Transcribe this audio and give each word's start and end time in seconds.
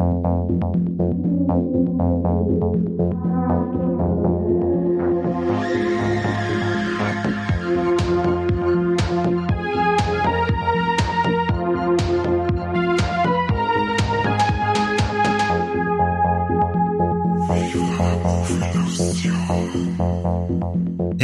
Thank 0.00 0.98
you. 0.98 1.09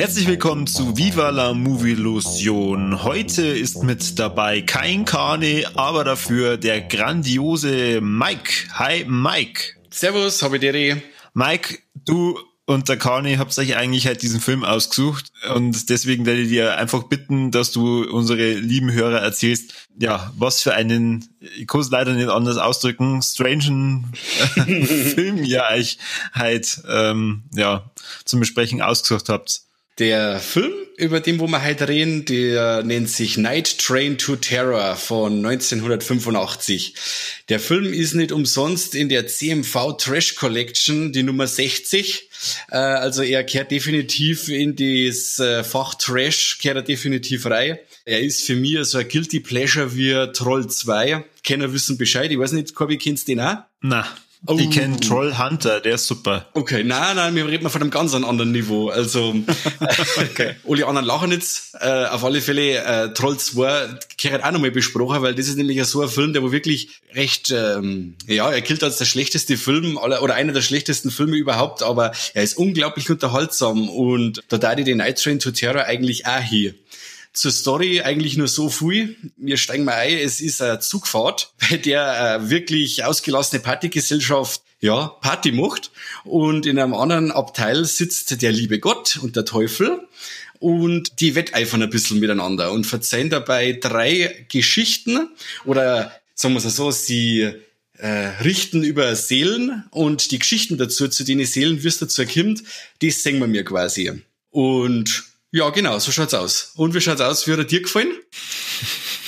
Herzlich 0.06 0.28
willkommen 0.28 0.68
zu 0.68 0.96
Viva 0.96 1.30
la 1.30 1.52
Movie 1.52 1.90
Illusion. 1.90 3.02
Heute 3.02 3.44
ist 3.44 3.82
mit 3.82 4.20
dabei 4.20 4.62
kein 4.62 5.04
Kane, 5.04 5.64
aber 5.74 6.04
dafür 6.04 6.58
der 6.58 6.80
grandiose 6.82 8.00
Mike. 8.00 8.68
Hi 8.74 9.04
Mike. 9.04 9.74
Servus, 9.90 10.44
habe 10.44 10.60
dir. 10.60 11.02
Mike, 11.34 11.80
du 12.04 12.38
und 12.66 12.88
der 12.88 12.98
Kani 12.98 13.34
habt 13.34 13.58
euch 13.58 13.76
eigentlich 13.76 14.06
halt 14.06 14.22
diesen 14.22 14.40
Film 14.40 14.62
ausgesucht 14.62 15.32
und 15.52 15.90
deswegen 15.90 16.24
werde 16.24 16.42
ich 16.42 16.50
dir 16.50 16.76
einfach 16.76 17.02
bitten, 17.04 17.50
dass 17.50 17.72
du 17.72 18.04
unsere 18.08 18.54
lieben 18.54 18.92
Hörer 18.92 19.18
erzählst, 19.18 19.88
ja, 19.98 20.32
was 20.36 20.62
für 20.62 20.74
einen, 20.74 21.28
ich 21.40 21.66
kann 21.66 21.80
es 21.80 21.90
leider 21.90 22.12
nicht 22.12 22.28
anders 22.28 22.58
ausdrücken, 22.58 23.22
strangen 23.22 24.12
Film 24.54 25.42
ihr 25.42 25.64
euch 25.68 25.98
halt 26.32 26.80
ähm, 26.88 27.42
ja, 27.52 27.90
zum 28.24 28.38
Besprechen 28.38 28.82
ausgesucht 28.82 29.28
habt. 29.28 29.65
Der 29.98 30.40
Film, 30.40 30.74
über 30.98 31.20
den 31.20 31.38
wo 31.40 31.46
wir 31.46 31.64
heute 31.64 31.88
reden, 31.88 32.26
der 32.26 32.82
nennt 32.82 33.08
sich 33.08 33.38
Night 33.38 33.78
Train 33.78 34.18
to 34.18 34.36
Terror 34.36 34.94
von 34.94 35.38
1985. 35.38 36.94
Der 37.48 37.58
Film 37.58 37.94
ist 37.94 38.14
nicht 38.14 38.30
umsonst 38.30 38.94
in 38.94 39.08
der 39.08 39.26
CMV 39.26 39.96
Trash 39.96 40.34
Collection 40.34 41.12
die 41.12 41.22
Nummer 41.22 41.46
60. 41.46 42.28
Äh, 42.70 42.76
also 42.76 43.22
er 43.22 43.42
kehrt 43.44 43.70
definitiv 43.70 44.48
in 44.48 44.76
das 44.76 45.38
äh, 45.38 45.64
Fach 45.64 45.94
Trash, 45.94 46.58
kehrt 46.58 46.76
er 46.76 46.82
definitiv 46.82 47.46
rein. 47.46 47.78
Er 48.04 48.20
ist 48.20 48.42
für 48.42 48.54
mich 48.54 48.76
so 48.84 48.98
ein 48.98 49.08
Guilty 49.08 49.40
Pleasure 49.40 49.96
wie 49.96 50.12
Troll 50.34 50.68
2. 50.68 51.24
Kenner 51.42 51.72
wissen 51.72 51.96
Bescheid. 51.96 52.30
Ich 52.30 52.38
weiß 52.38 52.52
nicht, 52.52 52.74
Corby, 52.74 52.98
kennst 52.98 53.28
du 53.28 53.32
den 53.32 53.40
auch? 53.40 53.56
Na. 53.80 54.06
Oh. 54.48 54.56
Ich 54.58 54.70
kenne 54.70 55.00
Troll 55.00 55.36
Hunter, 55.38 55.80
der 55.80 55.94
ist 55.94 56.06
super. 56.06 56.46
Okay, 56.54 56.84
nein, 56.84 57.16
nein, 57.16 57.34
wir 57.34 57.46
reden 57.46 57.64
mal 57.64 57.70
von 57.70 57.82
einem 57.82 57.90
ganz 57.90 58.14
anderen 58.14 58.52
Niveau. 58.52 58.88
Also, 58.88 59.34
okay. 60.16 60.54
alle 60.68 60.86
anderen 60.86 61.06
lachen 61.06 61.32
jetzt. 61.32 61.74
Äh, 61.80 62.06
auf 62.06 62.24
alle 62.24 62.40
Fälle, 62.40 62.78
äh, 62.78 63.12
Troll 63.12 63.38
2 63.38 63.98
gehört 64.16 64.44
auch 64.44 64.52
nochmal 64.52 64.70
besprochen, 64.70 65.22
weil 65.22 65.34
das 65.34 65.48
ist 65.48 65.56
nämlich 65.56 65.82
so 65.84 66.02
ein 66.02 66.08
Film, 66.08 66.32
der 66.32 66.42
wo 66.42 66.52
wirklich 66.52 67.00
recht, 67.12 67.50
ähm, 67.50 68.14
ja, 68.26 68.50
er 68.50 68.60
gilt 68.60 68.84
als 68.84 68.98
der 68.98 69.04
schlechteste 69.04 69.56
Film 69.56 69.98
aller, 69.98 70.22
oder 70.22 70.34
einer 70.34 70.52
der 70.52 70.62
schlechtesten 70.62 71.10
Filme 71.10 71.36
überhaupt, 71.36 71.82
aber 71.82 72.12
er 72.34 72.42
ist 72.42 72.56
unglaublich 72.56 73.10
unterhaltsam 73.10 73.88
und 73.88 74.42
da 74.48 74.58
da 74.58 74.74
die 74.74 74.84
den 74.84 74.98
Night 74.98 75.22
Train 75.22 75.38
to 75.38 75.50
Terror 75.50 75.84
eigentlich 75.84 76.26
auch 76.26 76.40
hier. 76.40 76.74
Zur 77.36 77.52
Story 77.52 78.00
eigentlich 78.00 78.38
nur 78.38 78.48
so 78.48 78.70
viel. 78.70 79.14
Wir 79.36 79.58
steigen 79.58 79.84
mal 79.84 79.92
ein. 79.92 80.16
Es 80.16 80.40
ist 80.40 80.62
eine 80.62 80.80
Zugfahrt, 80.80 81.52
bei 81.70 81.76
der 81.76 82.40
äh, 82.40 82.50
wirklich 82.50 83.04
ausgelassene 83.04 83.60
Partygesellschaft 83.60 84.62
ja, 84.80 85.08
Party 85.20 85.52
macht. 85.52 85.90
Und 86.24 86.64
in 86.64 86.78
einem 86.78 86.94
anderen 86.94 87.30
Abteil 87.32 87.84
sitzt 87.84 88.40
der 88.40 88.52
liebe 88.52 88.78
Gott 88.78 89.18
und 89.22 89.36
der 89.36 89.44
Teufel. 89.44 90.00
Und 90.60 91.20
die 91.20 91.34
wetteifern 91.34 91.82
ein 91.82 91.90
bisschen 91.90 92.20
miteinander 92.20 92.72
und 92.72 92.86
verzeihen 92.86 93.28
dabei 93.28 93.78
drei 93.78 94.46
Geschichten 94.50 95.28
oder 95.66 96.18
sagen 96.34 96.54
wir 96.54 96.64
es 96.64 96.74
so, 96.74 96.90
sie 96.90 97.52
äh, 97.98 98.08
richten 98.42 98.82
über 98.82 99.14
Seelen 99.14 99.84
und 99.90 100.30
die 100.30 100.38
Geschichten 100.38 100.78
dazu, 100.78 101.08
zu 101.08 101.24
denen 101.24 101.44
Seelen 101.44 101.84
es 101.84 101.98
dazu 101.98 102.24
kommt, 102.24 102.62
die 103.02 103.10
singen 103.10 103.40
wir 103.40 103.46
mir 103.46 103.64
quasi. 103.64 104.22
Und 104.48 105.24
ja, 105.56 105.70
genau, 105.70 105.98
so 105.98 106.12
schaut's 106.12 106.34
aus. 106.34 106.72
Und 106.74 106.94
wie 106.94 107.00
schaut's 107.00 107.22
aus? 107.22 107.46
Wie 107.46 107.52
hat 107.52 107.58
er 107.58 107.64
dir 107.64 107.80
gefallen? 107.80 108.12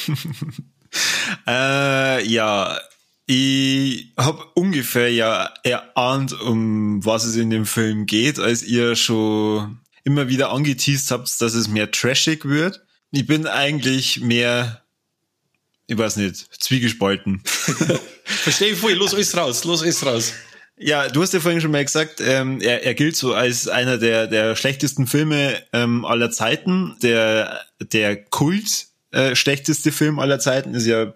äh, 1.46 2.26
ja, 2.26 2.78
ich 3.24 4.12
habe 4.18 4.44
ungefähr 4.54 5.10
ja 5.10 5.54
erahnt, 5.64 6.38
um 6.38 7.02
was 7.02 7.24
es 7.24 7.36
in 7.36 7.48
dem 7.48 7.64
Film 7.64 8.04
geht, 8.04 8.38
als 8.38 8.62
ihr 8.62 8.94
schon 8.94 9.80
immer 10.04 10.28
wieder 10.28 10.50
angeteased 10.50 11.10
habt, 11.10 11.40
dass 11.40 11.54
es 11.54 11.68
mehr 11.68 11.90
trashig 11.90 12.44
wird. 12.44 12.82
Ich 13.10 13.26
bin 13.26 13.46
eigentlich 13.46 14.20
mehr, 14.20 14.82
ich 15.86 15.96
weiß 15.96 16.16
nicht, 16.16 16.36
zwiegespalten. 16.62 17.40
Verstehe 18.24 18.72
ich 18.72 18.78
voll, 18.78 18.92
los 18.92 19.14
alles 19.14 19.34
raus, 19.34 19.64
los 19.64 19.82
alles 19.82 20.04
raus. 20.04 20.32
Ja, 20.80 21.08
du 21.08 21.22
hast 21.22 21.34
ja 21.34 21.40
vorhin 21.40 21.60
schon 21.60 21.70
mal 21.70 21.84
gesagt, 21.84 22.20
ähm, 22.20 22.60
er, 22.60 22.84
er 22.84 22.94
gilt 22.94 23.16
so 23.16 23.34
als 23.34 23.68
einer 23.68 23.98
der, 23.98 24.26
der 24.26 24.54
schlechtesten 24.56 25.06
Filme 25.06 25.60
ähm, 25.72 26.04
aller 26.04 26.30
Zeiten. 26.30 26.96
Der, 27.02 27.60
der 27.80 28.16
Kult 28.16 28.86
äh, 29.10 29.34
schlechteste 29.34 29.92
Film 29.92 30.18
aller 30.18 30.38
Zeiten 30.38 30.74
ist 30.74 30.86
ja 30.86 31.12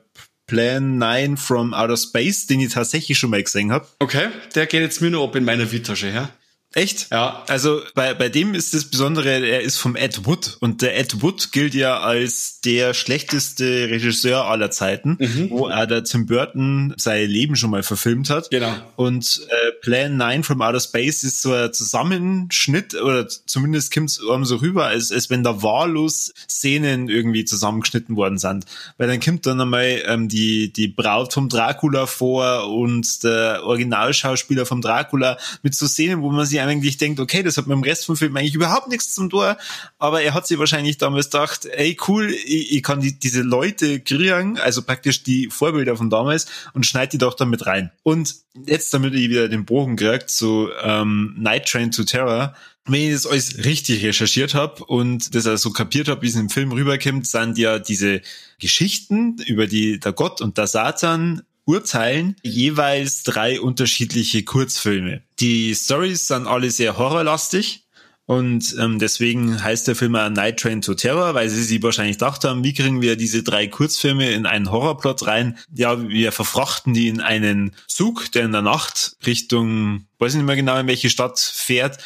Plan 0.46 0.98
9 0.98 1.36
from 1.36 1.74
Outer 1.74 1.96
Space, 1.96 2.46
den 2.46 2.60
ich 2.60 2.72
tatsächlich 2.72 3.18
schon 3.18 3.30
mal 3.30 3.42
gesehen 3.42 3.72
habe. 3.72 3.86
Okay, 4.00 4.28
der 4.54 4.66
geht 4.66 4.80
jetzt 4.80 5.00
mir 5.00 5.10
nur 5.10 5.24
ab 5.24 5.36
in 5.36 5.44
meiner 5.44 5.70
Vietasche, 5.70 6.08
ja? 6.08 6.30
Echt? 6.74 7.08
Ja. 7.10 7.44
Also 7.48 7.82
bei, 7.94 8.14
bei 8.14 8.28
dem 8.28 8.54
ist 8.54 8.72
das 8.72 8.84
Besondere, 8.84 9.28
er 9.28 9.60
ist 9.60 9.76
vom 9.76 9.94
Ed 9.94 10.24
Wood 10.24 10.56
und 10.60 10.80
der 10.80 10.98
Ed 10.98 11.22
Wood 11.22 11.52
gilt 11.52 11.74
ja 11.74 12.00
als 12.00 12.60
der 12.60 12.94
schlechteste 12.94 13.88
Regisseur 13.90 14.46
aller 14.46 14.70
Zeiten, 14.70 15.18
mhm. 15.20 15.50
wo 15.50 15.68
er 15.68 15.86
der 15.86 16.04
Tim 16.04 16.26
Burton 16.26 16.94
sein 16.96 17.28
Leben 17.28 17.56
schon 17.56 17.70
mal 17.70 17.82
verfilmt 17.82 18.30
hat. 18.30 18.50
Genau. 18.50 18.72
Und 18.96 19.46
äh, 19.48 19.72
Plan 19.82 20.16
9 20.16 20.44
from 20.44 20.62
Outer 20.62 20.80
Space 20.80 21.24
ist 21.24 21.42
so 21.42 21.52
ein 21.52 21.72
Zusammenschnitt 21.72 22.94
oder 22.94 23.28
zumindest 23.28 23.92
kommt 23.92 24.10
es 24.10 24.14
so 24.16 24.56
rüber, 24.56 24.86
als, 24.86 25.12
als 25.12 25.28
wenn 25.28 25.42
da 25.42 25.62
wahllos 25.62 26.32
Szenen 26.48 27.08
irgendwie 27.08 27.44
zusammengeschnitten 27.44 28.16
worden 28.16 28.38
sind. 28.38 28.64
Weil 28.96 29.08
dann 29.08 29.20
kommt 29.20 29.46
dann 29.46 29.60
einmal 29.60 30.02
ähm, 30.06 30.28
die, 30.28 30.72
die 30.72 30.88
Braut 30.88 31.34
vom 31.34 31.48
Dracula 31.48 32.06
vor 32.06 32.70
und 32.70 33.24
der 33.24 33.64
Originalschauspieler 33.64 34.64
vom 34.64 34.80
Dracula 34.80 35.36
mit 35.62 35.74
so 35.74 35.86
Szenen, 35.86 36.22
wo 36.22 36.30
man 36.30 36.46
sich 36.46 36.61
eigentlich 36.68 36.96
denkt, 36.96 37.20
okay, 37.20 37.42
das 37.42 37.56
hat 37.56 37.66
mit 37.66 37.74
dem 37.74 37.82
Rest 37.82 38.06
vom 38.06 38.16
Film 38.16 38.36
eigentlich 38.36 38.54
überhaupt 38.54 38.88
nichts 38.88 39.14
zum 39.14 39.30
Tor, 39.30 39.56
aber 39.98 40.22
er 40.22 40.34
hat 40.34 40.46
sich 40.46 40.58
wahrscheinlich 40.58 40.98
damals 40.98 41.30
gedacht, 41.30 41.66
ey 41.66 41.96
cool, 42.08 42.30
ich, 42.30 42.72
ich 42.72 42.82
kann 42.82 43.00
die, 43.00 43.18
diese 43.18 43.42
Leute 43.42 44.00
kriegen, 44.00 44.58
also 44.58 44.82
praktisch 44.82 45.22
die 45.22 45.48
Vorbilder 45.50 45.96
von 45.96 46.10
damals 46.10 46.46
und 46.74 46.86
schneid 46.86 47.12
die 47.12 47.18
doch 47.18 47.34
damit 47.34 47.66
rein. 47.66 47.90
Und 48.02 48.34
jetzt, 48.66 48.92
damit 48.94 49.14
ich 49.14 49.30
wieder 49.30 49.48
den 49.48 49.64
Bogen 49.64 49.96
kriegt 49.96 50.30
zu 50.30 50.68
ähm, 50.82 51.34
Night 51.38 51.68
Train 51.68 51.90
to 51.90 52.04
Terror, 52.04 52.54
wenn 52.84 53.00
ich 53.00 53.12
das 53.12 53.26
alles 53.26 53.64
richtig 53.64 54.04
recherchiert 54.04 54.54
habe 54.54 54.84
und 54.84 55.34
das 55.34 55.46
also 55.46 55.70
kapiert 55.70 56.08
habe, 56.08 56.22
wie 56.22 56.28
es 56.28 56.34
im 56.34 56.50
Film 56.50 56.72
rüberkommt, 56.72 57.26
sind 57.26 57.56
ja 57.56 57.78
diese 57.78 58.22
Geschichten 58.58 59.36
über 59.46 59.66
die 59.66 60.00
der 60.00 60.12
Gott 60.12 60.40
und 60.40 60.58
der 60.58 60.66
Satan 60.66 61.42
urteilen 61.64 62.36
jeweils 62.42 63.22
drei 63.22 63.60
unterschiedliche 63.60 64.42
Kurzfilme. 64.44 65.22
Die 65.40 65.74
Stories 65.74 66.28
sind 66.28 66.46
alle 66.46 66.70
sehr 66.70 66.98
horrorlastig. 66.98 67.82
Und 68.24 68.76
ähm, 68.78 68.98
deswegen 69.00 69.62
heißt 69.62 69.88
der 69.88 69.96
Film 69.96 70.14
A 70.14 70.30
Night 70.30 70.60
Train 70.60 70.80
to 70.80 70.94
Terror, 70.94 71.34
weil 71.34 71.50
sie 71.50 71.62
sich 71.62 71.82
wahrscheinlich 71.82 72.18
gedacht 72.18 72.44
haben, 72.44 72.62
wie 72.62 72.72
kriegen 72.72 73.02
wir 73.02 73.16
diese 73.16 73.42
drei 73.42 73.66
Kurzfilme 73.66 74.30
in 74.30 74.46
einen 74.46 74.70
Horrorplot 74.70 75.26
rein? 75.26 75.58
Ja, 75.74 76.08
wir 76.08 76.30
verfrachten 76.30 76.94
die 76.94 77.08
in 77.08 77.20
einen 77.20 77.74
Zug, 77.88 78.30
der 78.32 78.44
in 78.44 78.52
der 78.52 78.62
Nacht 78.62 79.16
Richtung, 79.26 80.06
weiß 80.18 80.34
nicht 80.34 80.46
mehr 80.46 80.56
genau, 80.56 80.78
in 80.78 80.86
welche 80.86 81.10
Stadt 81.10 81.40
fährt 81.40 81.98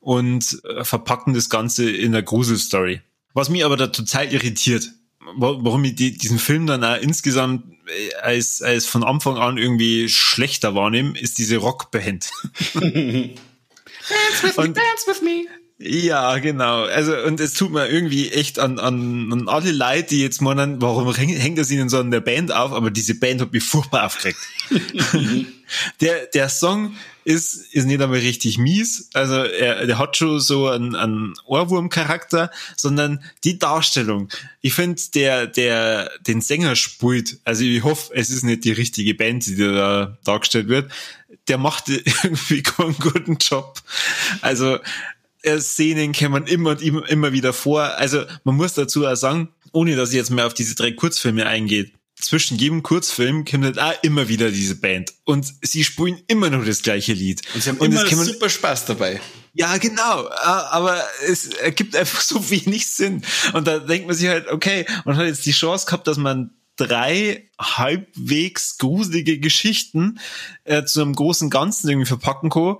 und 0.00 0.60
äh, 0.64 0.84
verpacken 0.84 1.34
das 1.34 1.48
Ganze 1.48 1.88
in 1.88 2.14
einer 2.14 2.22
Gruselstory. 2.22 3.00
Was 3.32 3.48
mich 3.48 3.64
aber 3.64 3.76
da 3.76 3.86
total 3.86 4.32
irritiert, 4.32 4.90
warum 5.20 5.84
ich 5.84 5.94
die, 5.94 6.16
diesen 6.16 6.38
Film 6.38 6.66
dann 6.66 6.84
auch 6.84 6.96
insgesamt 6.96 7.64
äh, 7.86 8.14
als, 8.22 8.62
als 8.62 8.86
von 8.86 9.04
Anfang 9.04 9.36
an 9.36 9.58
irgendwie 9.58 10.08
schlechter 10.08 10.74
wahrnehme, 10.74 11.18
ist 11.18 11.38
diese 11.38 11.58
Rockband. 11.58 12.30
dance 12.74 13.36
with 14.42 14.56
me, 14.56 14.72
dance 14.72 15.06
with 15.06 15.22
me. 15.22 15.46
Ja, 15.82 16.36
genau. 16.36 16.84
Also, 16.84 17.16
und 17.16 17.40
es 17.40 17.54
tut 17.54 17.72
mir 17.72 17.88
irgendwie 17.88 18.30
echt 18.30 18.58
an, 18.58 18.78
an, 18.78 19.32
an 19.32 19.48
alle 19.48 19.72
Leute, 19.72 20.08
die 20.10 20.20
jetzt 20.20 20.42
meinen, 20.42 20.82
warum 20.82 21.10
hängt 21.14 21.56
das 21.56 21.70
ihnen 21.70 21.88
so 21.88 21.98
an 21.98 22.10
der 22.10 22.20
Band 22.20 22.52
auf? 22.52 22.72
Aber 22.72 22.90
diese 22.90 23.14
Band 23.14 23.40
hat 23.40 23.54
mich 23.54 23.64
furchtbar 23.64 24.04
aufgeregt. 24.04 24.38
der, 26.02 26.26
der 26.26 26.50
Song 26.50 26.96
ist, 27.24 27.72
ist 27.72 27.86
nicht 27.86 28.02
einmal 28.02 28.18
richtig 28.18 28.58
mies. 28.58 29.08
Also, 29.14 29.36
er, 29.36 29.86
der 29.86 29.96
hat 29.96 30.18
schon 30.18 30.38
so 30.38 30.68
einen, 30.68 30.94
einen 30.94 31.32
Ohrwurm-Charakter, 31.46 32.50
sondern 32.76 33.24
die 33.44 33.58
Darstellung. 33.58 34.28
Ich 34.60 34.74
finde, 34.74 35.00
der, 35.14 35.46
der 35.46 36.10
den 36.26 36.42
Sänger 36.42 36.76
spielt, 36.76 37.38
also 37.44 37.64
ich 37.64 37.82
hoffe, 37.82 38.12
es 38.14 38.28
ist 38.28 38.44
nicht 38.44 38.64
die 38.64 38.72
richtige 38.72 39.14
Band, 39.14 39.46
die 39.46 39.56
da 39.56 40.18
dargestellt 40.24 40.68
wird, 40.68 40.92
der 41.48 41.56
macht 41.56 41.88
irgendwie 41.88 42.62
keinen 42.62 42.98
guten 42.98 43.38
Job. 43.40 43.80
Also, 44.42 44.78
Szenen 45.58 46.12
kommen 46.12 46.46
immer 46.46 46.70
und 46.70 46.82
immer, 46.82 47.32
wieder 47.32 47.52
vor. 47.52 47.82
Also 47.82 48.24
man 48.44 48.56
muss 48.56 48.74
dazu 48.74 49.06
auch 49.06 49.14
sagen, 49.14 49.48
ohne 49.72 49.96
dass 49.96 50.10
ich 50.10 50.16
jetzt 50.16 50.30
mehr 50.30 50.46
auf 50.46 50.54
diese 50.54 50.74
drei 50.74 50.92
Kurzfilme 50.92 51.46
eingehe, 51.46 51.90
zwischen 52.20 52.58
jedem 52.58 52.82
Kurzfilm 52.82 53.44
kommt 53.44 53.64
halt 53.64 53.78
auch 53.78 53.94
immer 54.02 54.28
wieder 54.28 54.50
diese 54.50 54.76
Band. 54.76 55.14
Und 55.24 55.52
sie 55.62 55.84
spielen 55.84 56.20
immer 56.26 56.50
noch 56.50 56.64
das 56.64 56.82
gleiche 56.82 57.12
Lied. 57.12 57.42
Und 57.54 57.62
sie 57.62 57.70
haben 57.70 57.78
und 57.78 57.86
immer 57.92 58.24
super 58.24 58.48
Spaß 58.48 58.86
dabei. 58.86 59.20
Ja, 59.54 59.76
genau. 59.78 60.28
Aber 60.28 61.02
es 61.26 61.48
ergibt 61.48 61.96
einfach 61.96 62.20
so 62.20 62.50
wenig 62.50 62.86
Sinn. 62.88 63.22
Und 63.52 63.66
da 63.66 63.78
denkt 63.78 64.06
man 64.06 64.16
sich 64.16 64.28
halt, 64.28 64.48
okay, 64.48 64.86
man 65.04 65.16
hat 65.16 65.26
jetzt 65.26 65.46
die 65.46 65.52
Chance 65.52 65.86
gehabt, 65.86 66.06
dass 66.06 66.18
man 66.18 66.50
drei 66.76 67.50
halbwegs 67.58 68.78
gruselige 68.78 69.38
Geschichten 69.38 70.18
äh, 70.64 70.84
zu 70.84 71.02
einem 71.02 71.14
großen 71.14 71.50
Ganzen 71.50 71.90
irgendwie 71.90 72.08
verpacken 72.08 72.48
kann. 72.48 72.76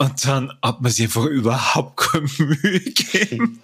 Und 0.00 0.26
dann 0.26 0.50
hat 0.62 0.80
man 0.80 0.90
sich 0.90 1.04
einfach 1.04 1.26
überhaupt 1.26 1.98
keine 1.98 2.26
Mühe 2.38 2.80
gegeben, 2.80 3.60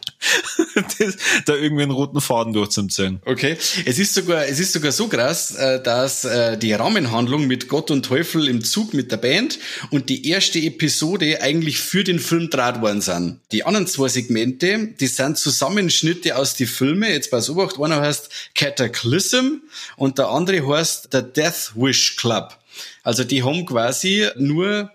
da 1.47 1.55
irgendwie 1.55 1.85
einen 1.85 1.93
roten 1.93 2.21
Faden 2.21 2.53
durchzuziehen. 2.53 3.23
Okay. 3.25 3.57
Es 3.87 3.99
ist 3.99 4.13
sogar, 4.13 4.45
es 4.45 4.61
ist 4.61 4.75
sogar 4.75 4.93
so 4.93 5.09
krass, 5.09 5.55
äh, 5.55 5.83
dass 5.83 6.27
äh, 6.27 6.59
die 6.59 6.75
Rahmenhandlung 6.75 7.47
mit 7.47 7.69
Gott 7.69 7.91
und 7.91 8.05
Teufel 8.05 8.49
im 8.49 8.63
Zug 8.63 8.93
mit 8.93 9.11
der 9.11 9.17
Band 9.17 9.59
und 9.91 10.11
die 10.11 10.29
erste 10.29 10.59
Episode 10.59 11.41
eigentlich 11.41 11.79
für 11.79 12.05
den 12.05 12.19
Film 12.19 12.51
draht 12.51 12.83
worden 12.83 13.01
sind. 13.01 13.41
Die 13.51 13.65
anderen 13.65 13.87
zwei 13.87 14.09
Segmente, 14.09 14.89
die 14.89 15.07
sind 15.07 15.39
Zusammenschnitte 15.39 16.37
aus 16.37 16.53
die 16.53 16.67
Filme. 16.67 17.11
Jetzt 17.11 17.31
pass 17.31 17.49
auf, 17.49 17.81
einer 17.81 18.03
heißt 18.03 18.29
Cataclysm 18.55 19.63
und 19.97 20.19
der 20.19 20.29
andere 20.29 20.69
heißt 20.69 21.09
The 21.13 21.23
Death 21.23 21.73
Wish 21.77 22.17
Club. 22.17 22.59
Also 23.03 23.25
die 23.25 23.43
haben 23.43 23.65
quasi 23.65 24.29
nur 24.37 24.91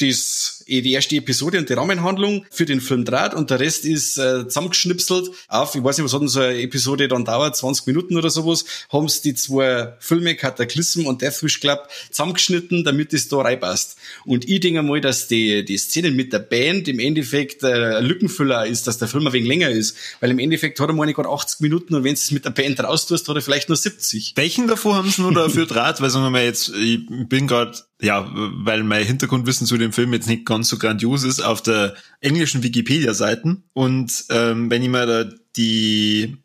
das, 0.00 0.61
eh, 0.66 0.80
die 0.80 0.92
erste 0.92 1.16
Episode 1.16 1.58
und 1.58 1.68
die 1.68 1.74
Rahmenhandlung 1.74 2.44
für 2.50 2.66
den 2.66 2.80
Film 2.80 3.04
draht 3.04 3.34
und 3.34 3.50
der 3.50 3.60
Rest 3.60 3.84
ist 3.84 4.18
äh, 4.18 4.44
zusammengeschnipselt 4.44 5.30
auf, 5.48 5.74
ich 5.74 5.82
weiß 5.82 5.98
nicht, 5.98 6.04
was 6.04 6.14
hat 6.14 6.20
denn 6.20 6.28
so 6.28 6.40
eine 6.40 6.60
Episode 6.60 7.08
dann 7.08 7.24
dauert, 7.24 7.56
20 7.56 7.86
Minuten 7.86 8.16
oder 8.16 8.30
sowas, 8.30 8.64
haben 8.90 9.08
sie 9.08 9.22
die 9.22 9.34
zwei 9.34 9.94
Filme, 10.00 10.34
Cataclysm 10.36 11.06
und 11.06 11.22
Deathwish 11.22 11.60
Club, 11.60 11.88
zusammengeschnitten, 12.10 12.84
damit 12.84 13.12
es 13.12 13.28
da 13.28 13.38
reinpasst. 13.38 13.96
Und 14.24 14.48
ich 14.48 14.60
denke 14.60 14.82
mal, 14.82 15.00
dass 15.00 15.28
die, 15.28 15.64
die 15.64 15.76
Szenen 15.76 16.16
mit 16.16 16.32
der 16.32 16.40
Band 16.40 16.88
im 16.88 16.98
Endeffekt 16.98 17.62
äh, 17.62 18.00
Lückenfüller 18.00 18.66
ist, 18.66 18.86
dass 18.86 18.98
der 18.98 19.08
Film 19.08 19.26
ein 19.26 19.32
wenig 19.32 19.48
länger 19.48 19.70
ist, 19.70 19.96
weil 20.20 20.30
im 20.30 20.38
Endeffekt 20.38 20.80
hat 20.80 20.88
er 20.88 20.94
mal 20.94 21.12
gerade 21.12 21.28
80 21.28 21.60
Minuten 21.60 21.94
und 21.94 22.04
wenn 22.04 22.14
es 22.14 22.30
mit 22.30 22.44
der 22.44 22.50
Band 22.50 22.80
raustust, 22.80 23.28
hat 23.28 23.36
er 23.36 23.42
vielleicht 23.42 23.68
nur 23.68 23.76
70. 23.76 24.32
Welchen 24.36 24.68
davor 24.68 24.96
haben 24.96 25.10
sie 25.10 25.22
nur 25.22 25.32
dafür 25.32 25.66
draht? 25.72 26.00
Weil 26.00 26.10
sagen 26.10 26.24
wir 26.24 26.30
mal 26.30 26.44
jetzt, 26.44 26.72
ich 26.74 27.00
bin 27.08 27.46
gerade 27.46 27.78
ja, 28.02 28.28
weil 28.34 28.82
mein 28.82 29.06
Hintergrundwissen 29.06 29.64
zu 29.64 29.78
dem 29.78 29.92
Film 29.92 30.12
jetzt 30.12 30.26
nicht 30.26 30.44
ganz 30.52 30.68
so 30.68 30.76
grandios 30.76 31.24
ist, 31.24 31.40
auf 31.40 31.62
der 31.62 31.94
englischen 32.20 32.62
Wikipedia-Seiten. 32.62 33.64
Und 33.72 34.24
ähm, 34.28 34.70
wenn 34.70 34.82
ich 34.82 34.88
mir 34.88 35.06
da 35.06 35.30
die 35.56 36.36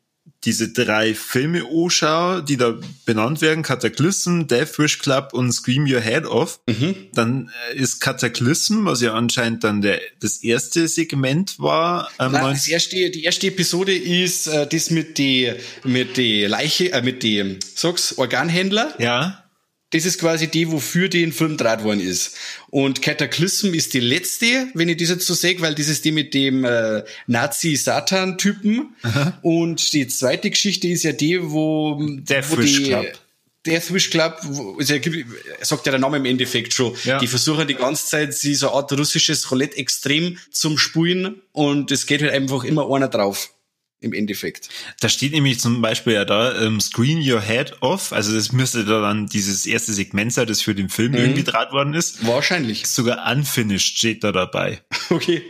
diese 0.44 0.70
drei 0.70 1.14
Filme 1.14 1.64
anschaue, 1.66 2.42
die 2.42 2.56
da 2.56 2.76
benannt 3.06 3.42
werden, 3.42 3.64
Cataclysm, 3.64 4.44
Death 4.44 4.80
Wish 4.80 5.00
Club 5.00 5.34
und 5.34 5.52
Scream 5.52 5.86
Your 5.92 6.00
Head 6.00 6.26
Off, 6.26 6.62
mhm. 6.68 6.96
dann 7.14 7.52
äh, 7.72 7.78
ist 7.78 8.00
Cataclysm, 8.00 8.86
was 8.86 9.02
ja 9.02 9.14
anscheinend 9.14 9.66
dann 9.66 9.82
der, 9.82 10.00
das 10.22 10.38
erste 10.38 10.88
Segment 10.88 11.60
war. 11.60 12.10
Ähm, 12.20 12.32
Nein, 12.32 12.54
das 12.54 12.68
erste, 12.68 13.10
die 13.10 13.24
erste 13.24 13.48
Episode 13.48 13.94
ist 13.94 14.48
äh, 14.48 14.68
das 14.68 14.90
mit 14.90 15.18
die, 15.18 15.52
mit 15.84 16.16
die 16.16 16.46
Leiche, 16.46 16.94
äh, 16.94 17.02
mit 17.02 17.24
die, 17.24 17.60
sag's, 17.76 18.18
Organhändler. 18.18 18.94
Ja. 19.00 19.44
Das 19.92 20.04
ist 20.04 20.20
quasi 20.20 20.48
die, 20.48 20.70
wofür 20.70 21.08
die 21.08 21.24
in 21.24 21.32
Film 21.32 21.56
draht 21.56 21.84
worden 21.84 22.02
ist. 22.02 22.36
Und 22.70 23.02
Cataclysm 23.02 23.74
ist 23.74 23.94
die 23.94 24.02
letzte, 24.02 24.68
wenn 24.74 24.90
ich 24.90 24.98
das 24.98 25.10
jetzt 25.10 25.26
so 25.26 25.34
sehe, 25.34 25.62
weil 25.62 25.76
das 25.76 25.88
ist 25.88 26.04
die 26.04 26.12
mit 26.12 26.34
dem 26.34 26.66
äh, 26.66 27.04
Nazi-Satan-Typen. 27.28 28.96
Und 29.42 29.94
die 29.94 30.08
zweite 30.08 30.50
Geschichte 30.50 30.90
ist 30.90 31.04
ja 31.04 31.14
die, 31.14 31.40
wo, 31.42 31.98
Death 32.02 32.52
wo 32.52 32.58
Wish 32.58 32.78
die 32.78 32.84
Club. 32.84 33.06
Death 33.66 33.94
Wish 33.94 34.10
Club, 34.10 34.40
also, 34.42 34.98
sagt 35.62 35.86
ja 35.86 35.92
der 35.92 36.00
Name 36.00 36.18
im 36.18 36.26
Endeffekt 36.26 36.74
schon. 36.74 36.94
Ja. 37.06 37.20
Die 37.20 37.28
versuchen 37.28 37.68
die 37.68 37.76
ganze 37.76 38.08
Zeit, 38.08 38.34
sie 38.34 38.56
so 38.56 38.68
eine 38.70 38.78
Art 38.78 38.92
russisches 38.94 39.50
Roulette 39.52 39.78
extrem 39.78 40.38
zum 40.52 40.78
Spulen 40.78 41.42
und 41.54 41.92
es 41.92 42.06
geht 42.06 42.22
halt 42.22 42.32
einfach 42.32 42.64
immer 42.64 42.94
einer 42.94 43.08
drauf 43.08 43.52
im 44.00 44.14
Endeffekt. 44.14 44.70
Da 45.00 45.10
steht 45.10 45.32
nämlich 45.32 45.60
zum 45.60 45.82
Beispiel 45.82 46.14
ja 46.14 46.26
da, 46.26 46.62
ähm, 46.62 46.80
Screen 46.80 47.18
Your 47.20 47.42
Head 47.42 47.82
Off, 47.82 48.14
also 48.14 48.34
das 48.34 48.52
müsste 48.52 48.86
da 48.86 49.02
dann 49.02 49.28
dieses 49.28 49.66
erste 49.66 49.94
Segment 49.94 50.34
sein, 50.34 50.48
das 50.48 50.62
für 50.62 50.76
den 50.76 50.90
Film 50.90 51.14
mhm. 51.14 51.18
irgendwie 51.18 51.44
draht 51.44 51.72
worden 51.72 51.94
ist. 51.94 52.26
Wahrscheinlich. 52.26 52.86
Sogar 52.88 53.30
Unfinished 53.32 53.98
steht 53.98 54.24
da 54.24 54.32
dabei. 54.32 54.82
Okay. 55.10 55.42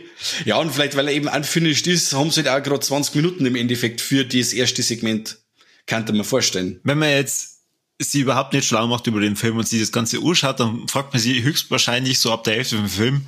Ja, 0.44 0.56
und 0.56 0.72
vielleicht, 0.72 0.96
weil 0.96 1.08
er 1.08 1.14
eben 1.14 1.28
Unfinished 1.28 1.86
ist, 1.88 2.12
haben 2.12 2.30
sie 2.30 2.42
halt 2.42 2.48
auch 2.48 2.62
gerade 2.62 2.80
20 2.80 3.16
Minuten 3.16 3.44
im 3.44 3.56
Endeffekt 3.56 4.00
für 4.00 4.24
das 4.24 4.52
erste 4.52 4.82
Segment. 4.82 5.38
Könnte 5.86 6.12
man 6.12 6.24
vorstellen. 6.24 6.80
Wenn 6.84 6.98
man 6.98 7.10
jetzt 7.10 7.58
sie 7.98 8.20
überhaupt 8.20 8.52
nicht 8.52 8.66
schlau 8.66 8.86
macht 8.86 9.06
über 9.06 9.20
den 9.20 9.36
Film 9.36 9.56
und 9.56 9.68
sie 9.68 9.80
das 9.80 9.92
Ganze 9.92 10.18
anschaut, 10.18 10.60
dann 10.60 10.86
fragt 10.88 11.12
man 11.12 11.20
sie 11.20 11.42
höchstwahrscheinlich 11.42 12.18
so 12.18 12.32
ab 12.32 12.44
der 12.44 12.54
Hälfte 12.54 12.76
vom 12.76 12.88
Film, 12.88 13.26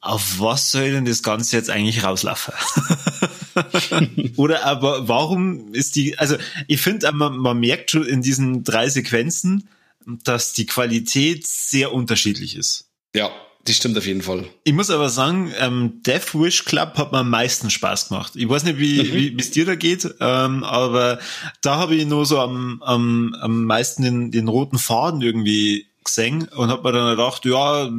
auf 0.00 0.38
was 0.38 0.70
soll 0.70 0.90
denn 0.92 1.04
das 1.04 1.22
Ganze 1.22 1.56
jetzt 1.56 1.70
eigentlich 1.70 2.02
rauslaufen? 2.02 2.54
Oder 4.36 4.64
aber 4.64 5.08
warum 5.08 5.72
ist 5.74 5.96
die, 5.96 6.18
also 6.18 6.36
ich 6.68 6.80
finde, 6.80 7.10
man, 7.12 7.36
man 7.36 7.58
merkt 7.58 7.90
schon 7.90 8.06
in 8.06 8.22
diesen 8.22 8.64
drei 8.64 8.88
Sequenzen, 8.88 9.68
dass 10.06 10.52
die 10.52 10.66
Qualität 10.66 11.46
sehr 11.46 11.92
unterschiedlich 11.92 12.56
ist. 12.56 12.90
Ja, 13.14 13.30
das 13.64 13.76
stimmt 13.76 13.96
auf 13.96 14.06
jeden 14.06 14.20
Fall. 14.20 14.44
Ich 14.64 14.74
muss 14.74 14.90
aber 14.90 15.08
sagen, 15.08 15.52
ähm, 15.58 16.02
Death 16.06 16.34
Wish 16.34 16.66
Club 16.66 16.98
hat 16.98 17.12
mir 17.12 17.18
am 17.18 17.30
meisten 17.30 17.70
Spaß 17.70 18.08
gemacht. 18.08 18.32
Ich 18.36 18.48
weiß 18.48 18.64
nicht, 18.64 18.78
wie 18.78 19.30
mhm. 19.30 19.38
es 19.38 19.52
dir 19.52 19.64
da 19.64 19.74
geht, 19.74 20.14
ähm, 20.20 20.64
aber 20.64 21.18
da 21.62 21.76
habe 21.76 21.94
ich 21.94 22.06
nur 22.06 22.26
so 22.26 22.40
am, 22.40 22.82
am, 22.82 23.34
am 23.40 23.64
meisten 23.64 24.02
den, 24.02 24.30
den 24.30 24.48
roten 24.48 24.78
Faden 24.78 25.22
irgendwie 25.22 25.86
gesehen 26.04 26.48
und 26.48 26.68
habe 26.68 26.82
mir 26.82 26.92
dann 26.92 27.16
gedacht, 27.16 27.44
ja, 27.46 27.90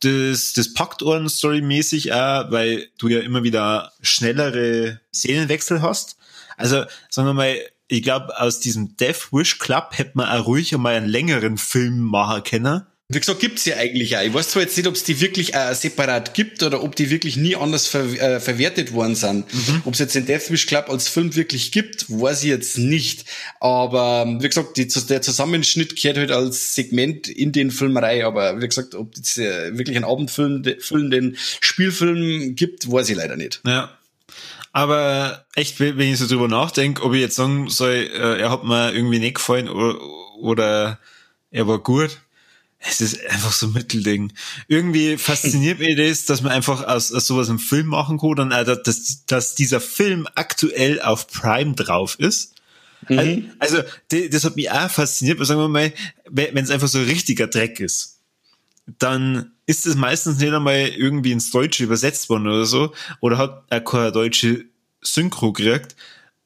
das, 0.00 0.52
das 0.52 0.74
packt 0.74 1.02
einen 1.02 1.28
storymäßig 1.28 2.12
auch, 2.12 2.50
weil 2.50 2.88
du 2.98 3.08
ja 3.08 3.20
immer 3.20 3.42
wieder 3.42 3.92
schnellere 4.00 5.00
Szenenwechsel 5.14 5.82
hast. 5.82 6.16
Also, 6.56 6.84
sagen 7.10 7.28
wir 7.28 7.34
mal, 7.34 7.56
ich 7.88 8.02
glaube, 8.02 8.38
aus 8.40 8.60
diesem 8.60 8.96
Death 8.96 9.32
Wish 9.32 9.58
Club 9.58 9.90
hätte 9.92 10.12
man 10.14 10.28
auch 10.28 10.46
ruhig 10.46 10.74
einmal 10.74 10.94
einen 10.94 11.08
längeren 11.08 11.56
Film 11.56 12.00
machen 12.00 12.42
können 12.42 12.86
wie 13.08 13.20
gesagt, 13.20 13.38
gibt's 13.38 13.64
ja 13.64 13.76
eigentlich 13.76 14.16
auch. 14.16 14.22
Ich 14.22 14.34
weiß 14.34 14.48
zwar 14.48 14.62
jetzt 14.62 14.76
nicht, 14.76 14.88
ob 14.88 14.94
es 14.94 15.04
die 15.04 15.20
wirklich 15.20 15.54
äh, 15.54 15.72
separat 15.74 16.34
gibt 16.34 16.64
oder 16.64 16.82
ob 16.82 16.96
die 16.96 17.08
wirklich 17.08 17.36
nie 17.36 17.54
anders 17.54 17.86
ver 17.86 18.04
äh, 18.04 18.40
verwertet 18.40 18.92
worden 18.92 19.14
sind. 19.14 19.52
Mhm. 19.54 19.82
Ob 19.84 19.94
es 19.94 20.00
jetzt 20.00 20.16
den 20.16 20.26
Death 20.26 20.50
Wish 20.50 20.66
Club 20.66 20.90
als 20.90 21.08
Film 21.08 21.36
wirklich 21.36 21.70
gibt, 21.70 22.10
weiß 22.10 22.42
ich 22.42 22.48
jetzt 22.48 22.78
nicht. 22.78 23.24
Aber 23.60 24.26
wie 24.40 24.48
gesagt, 24.48 24.76
die, 24.76 24.88
der 24.88 25.22
Zusammenschnitt 25.22 25.94
kehrt 25.94 26.16
halt 26.16 26.32
als 26.32 26.74
Segment 26.74 27.28
in 27.28 27.52
den 27.52 27.70
Film 27.70 27.96
rein. 27.96 28.24
Aber 28.24 28.60
wie 28.60 28.66
gesagt, 28.66 28.96
ob 28.96 29.14
es 29.14 29.38
äh, 29.38 29.78
wirklich 29.78 29.96
einen 29.96 30.04
abendfüllenden 30.04 31.36
Spielfilm 31.60 32.56
gibt, 32.56 32.90
weiß 32.90 33.08
ich 33.08 33.16
leider 33.16 33.36
nicht. 33.36 33.60
Ja. 33.64 33.96
Aber 34.72 35.46
echt, 35.54 35.78
wenn 35.78 36.00
ich 36.00 36.18
so 36.18 36.26
drüber 36.26 36.48
nachdenke, 36.48 37.02
ob 37.04 37.14
ich 37.14 37.20
jetzt 37.20 37.36
sagen 37.36 37.70
soll, 37.70 38.10
äh, 38.12 38.40
er 38.40 38.50
hat 38.50 38.64
mir 38.64 38.92
irgendwie 38.92 39.20
nicht 39.20 39.36
gefallen 39.36 39.68
oder, 39.68 40.00
oder 40.40 40.98
er 41.52 41.66
war 41.68 41.78
gut, 41.78 42.20
es 42.88 43.00
ist 43.00 43.26
einfach 43.26 43.52
so 43.52 43.66
ein 43.66 43.72
Mittelding. 43.72 44.32
Irgendwie 44.68 45.16
fasziniert 45.18 45.78
mich 45.78 45.96
das, 45.96 46.24
dass 46.24 46.42
man 46.42 46.52
einfach 46.52 46.86
aus, 46.86 47.12
aus 47.12 47.26
sowas 47.26 47.48
einen 47.48 47.58
Film 47.58 47.86
machen 47.86 48.18
kann, 48.18 48.36
dann, 48.36 48.52
äh, 48.52 48.64
dass, 48.64 49.24
dass 49.26 49.54
dieser 49.54 49.80
Film 49.80 50.26
aktuell 50.34 51.00
auf 51.00 51.26
Prime 51.26 51.74
drauf 51.74 52.16
ist. 52.18 52.54
Mhm. 53.08 53.52
Also, 53.58 53.82
das 54.08 54.44
hat 54.44 54.56
mich 54.56 54.70
auch 54.70 54.90
fasziniert, 54.90 55.38
weil 55.38 55.46
sagen 55.46 55.60
wir 55.60 55.68
mal, 55.68 55.92
wenn 56.30 56.64
es 56.64 56.70
einfach 56.70 56.88
so 56.88 57.00
richtiger 57.00 57.46
Dreck 57.46 57.80
ist, 57.80 58.20
dann 58.98 59.52
ist 59.66 59.86
es 59.86 59.96
meistens 59.96 60.38
nicht 60.38 60.52
einmal 60.52 60.88
irgendwie 60.88 61.32
ins 61.32 61.50
Deutsche 61.50 61.84
übersetzt 61.84 62.28
worden 62.28 62.46
oder 62.46 62.66
so, 62.66 62.94
oder 63.20 63.38
hat 63.38 63.64
er 63.68 63.80
keine 63.80 64.12
deutsche 64.12 64.64
Synchro 65.02 65.52
gekriegt. 65.52 65.96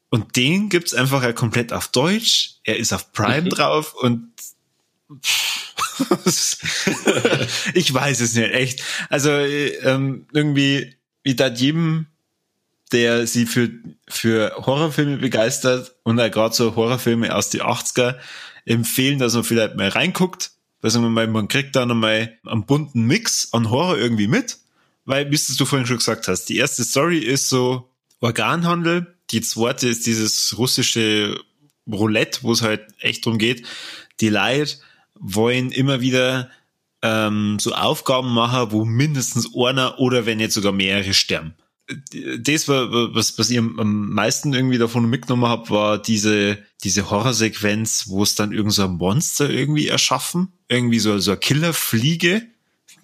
Und 0.09 0.35
den 0.35 0.69
gibt's 0.69 0.93
einfach 0.93 1.23
ja 1.23 1.31
komplett 1.31 1.71
auf 1.71 1.87
Deutsch. 1.87 2.55
Er 2.63 2.77
ist 2.77 2.91
auf 2.91 3.13
Prime 3.13 3.43
mhm. 3.43 3.49
drauf 3.49 3.93
und 3.93 4.27
ich 7.73 7.93
weiß 7.93 8.21
es 8.21 8.35
nicht, 8.35 8.51
echt. 8.51 8.83
Also 9.09 9.31
ähm, 9.31 10.25
irgendwie, 10.33 10.95
wie 11.23 11.35
da 11.35 11.47
jedem, 11.47 12.07
der 12.91 13.27
sie 13.27 13.45
für, 13.45 13.69
für 14.07 14.53
Horrorfilme 14.57 15.17
begeistert 15.17 15.95
und 16.03 16.17
er 16.17 16.29
gerade 16.29 16.55
so 16.55 16.75
Horrorfilme 16.75 17.35
aus 17.35 17.49
die 17.49 17.61
80er 17.61 18.17
empfehlen, 18.65 19.19
dass 19.19 19.33
man 19.33 19.43
vielleicht 19.43 19.75
mal 19.75 19.89
reinguckt. 19.89 20.51
Also 20.81 20.99
man, 20.99 21.31
man 21.31 21.47
kriegt 21.47 21.75
da 21.75 21.85
nochmal 21.85 22.37
einen 22.45 22.65
bunten 22.65 23.05
Mix 23.05 23.53
an 23.53 23.69
Horror 23.69 23.97
irgendwie 23.97 24.27
mit. 24.27 24.57
Weil, 25.05 25.31
wie 25.31 25.39
du 25.57 25.65
vorhin 25.65 25.87
schon 25.87 25.97
gesagt 25.97 26.27
hast, 26.27 26.45
die 26.45 26.57
erste 26.57 26.83
Story 26.83 27.17
ist 27.17 27.49
so 27.49 27.89
Organhandel, 28.19 29.15
die 29.31 29.41
zweite 29.41 29.87
ist 29.87 30.05
dieses 30.05 30.57
russische 30.57 31.39
Roulette, 31.91 32.43
wo 32.43 32.51
es 32.51 32.61
halt 32.61 32.85
echt 32.99 33.25
drum 33.25 33.39
geht, 33.39 33.65
die 34.19 34.29
Leid 34.29 34.79
wollen 35.21 35.71
immer 35.71 36.01
wieder 36.01 36.49
ähm, 37.01 37.57
so 37.59 37.73
Aufgaben 37.73 38.33
machen, 38.33 38.71
wo 38.71 38.85
mindestens 38.85 39.49
einer 39.55 39.99
oder 39.99 40.25
wenn 40.25 40.39
nicht 40.39 40.51
sogar 40.51 40.71
mehrere 40.71 41.13
sterben. 41.13 41.53
das 42.39 42.67
war, 42.67 42.91
was, 43.15 43.37
was 43.37 43.49
ich 43.49 43.57
am 43.57 44.09
meisten 44.09 44.53
irgendwie 44.53 44.77
davon 44.77 45.09
mitgenommen 45.09 45.47
habe, 45.47 45.69
war 45.69 46.01
diese, 46.01 46.59
diese 46.83 47.09
Horrorsequenz, 47.09 48.05
wo 48.07 48.23
es 48.23 48.35
dann 48.35 48.51
irgend 48.51 48.73
so 48.73 48.83
ein 48.83 48.97
Monster 48.97 49.49
irgendwie 49.49 49.87
erschaffen. 49.87 50.53
Irgendwie 50.67 50.99
so, 50.99 51.17
so 51.19 51.31
eine 51.31 51.39
Killerfliege, 51.39 52.47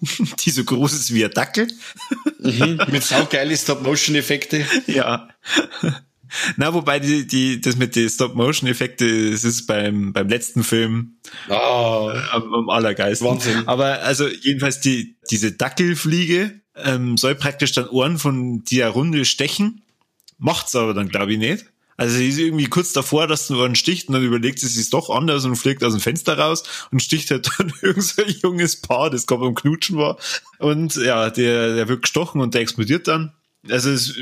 die 0.00 0.50
so 0.50 0.64
groß 0.64 0.92
ist 0.92 1.14
wie 1.14 1.24
ein 1.24 1.30
Dackel. 1.30 1.68
Mhm, 2.40 2.80
mit 2.90 3.02
saugeile 3.02 3.56
Stop-Motion-Effekte. 3.56 4.64
Ja. 4.86 5.28
Na, 6.56 6.74
wobei 6.74 6.98
die, 6.98 7.26
die, 7.26 7.60
das 7.60 7.76
mit 7.76 7.96
den 7.96 8.08
Stop-Motion-Effekte, 8.08 9.30
das 9.30 9.44
ist 9.44 9.66
beim, 9.66 10.12
beim 10.12 10.28
letzten 10.28 10.62
Film 10.62 11.18
oh, 11.48 12.10
am, 12.32 12.54
am 12.54 12.70
allergeisten. 12.70 13.26
Wahnsinn. 13.26 13.66
Aber 13.66 14.02
also 14.02 14.28
jedenfalls 14.28 14.80
die, 14.80 15.16
diese 15.30 15.52
Dackelfliege 15.52 16.60
ähm, 16.76 17.16
soll 17.16 17.34
praktisch 17.34 17.72
dann 17.72 17.88
Ohren 17.88 18.18
von 18.18 18.64
der 18.70 18.90
Runde 18.90 19.24
stechen, 19.24 19.82
macht's 20.38 20.76
aber 20.76 20.94
dann 20.94 21.08
glaube 21.08 21.32
ich 21.32 21.38
nicht. 21.38 21.66
Also 21.98 22.16
sie 22.16 22.28
ist 22.28 22.38
irgendwie 22.38 22.68
kurz 22.68 22.92
davor, 22.92 23.26
dass 23.26 23.48
du 23.48 23.60
einen 23.60 23.74
sticht 23.74 24.08
und 24.08 24.14
dann 24.14 24.22
überlegt 24.22 24.60
sie 24.60 24.68
sich 24.68 24.88
doch 24.88 25.10
anders 25.10 25.44
und 25.44 25.56
fliegt 25.56 25.82
aus 25.82 25.94
dem 25.94 26.00
Fenster 26.00 26.38
raus 26.38 26.62
und 26.92 27.02
sticht 27.02 27.32
halt 27.32 27.50
dann 27.58 27.72
irgend 27.82 28.04
so 28.04 28.22
ein 28.22 28.34
junges 28.40 28.80
Paar, 28.80 29.10
das 29.10 29.26
gerade 29.26 29.42
beim 29.42 29.56
Knutschen 29.56 29.98
war. 29.98 30.16
Und 30.60 30.94
ja, 30.94 31.28
der, 31.28 31.74
der 31.74 31.88
wird 31.88 32.02
gestochen 32.02 32.40
und 32.40 32.54
der 32.54 32.60
explodiert 32.60 33.08
dann. 33.08 33.32
Also 33.68 33.90
es, 33.90 34.14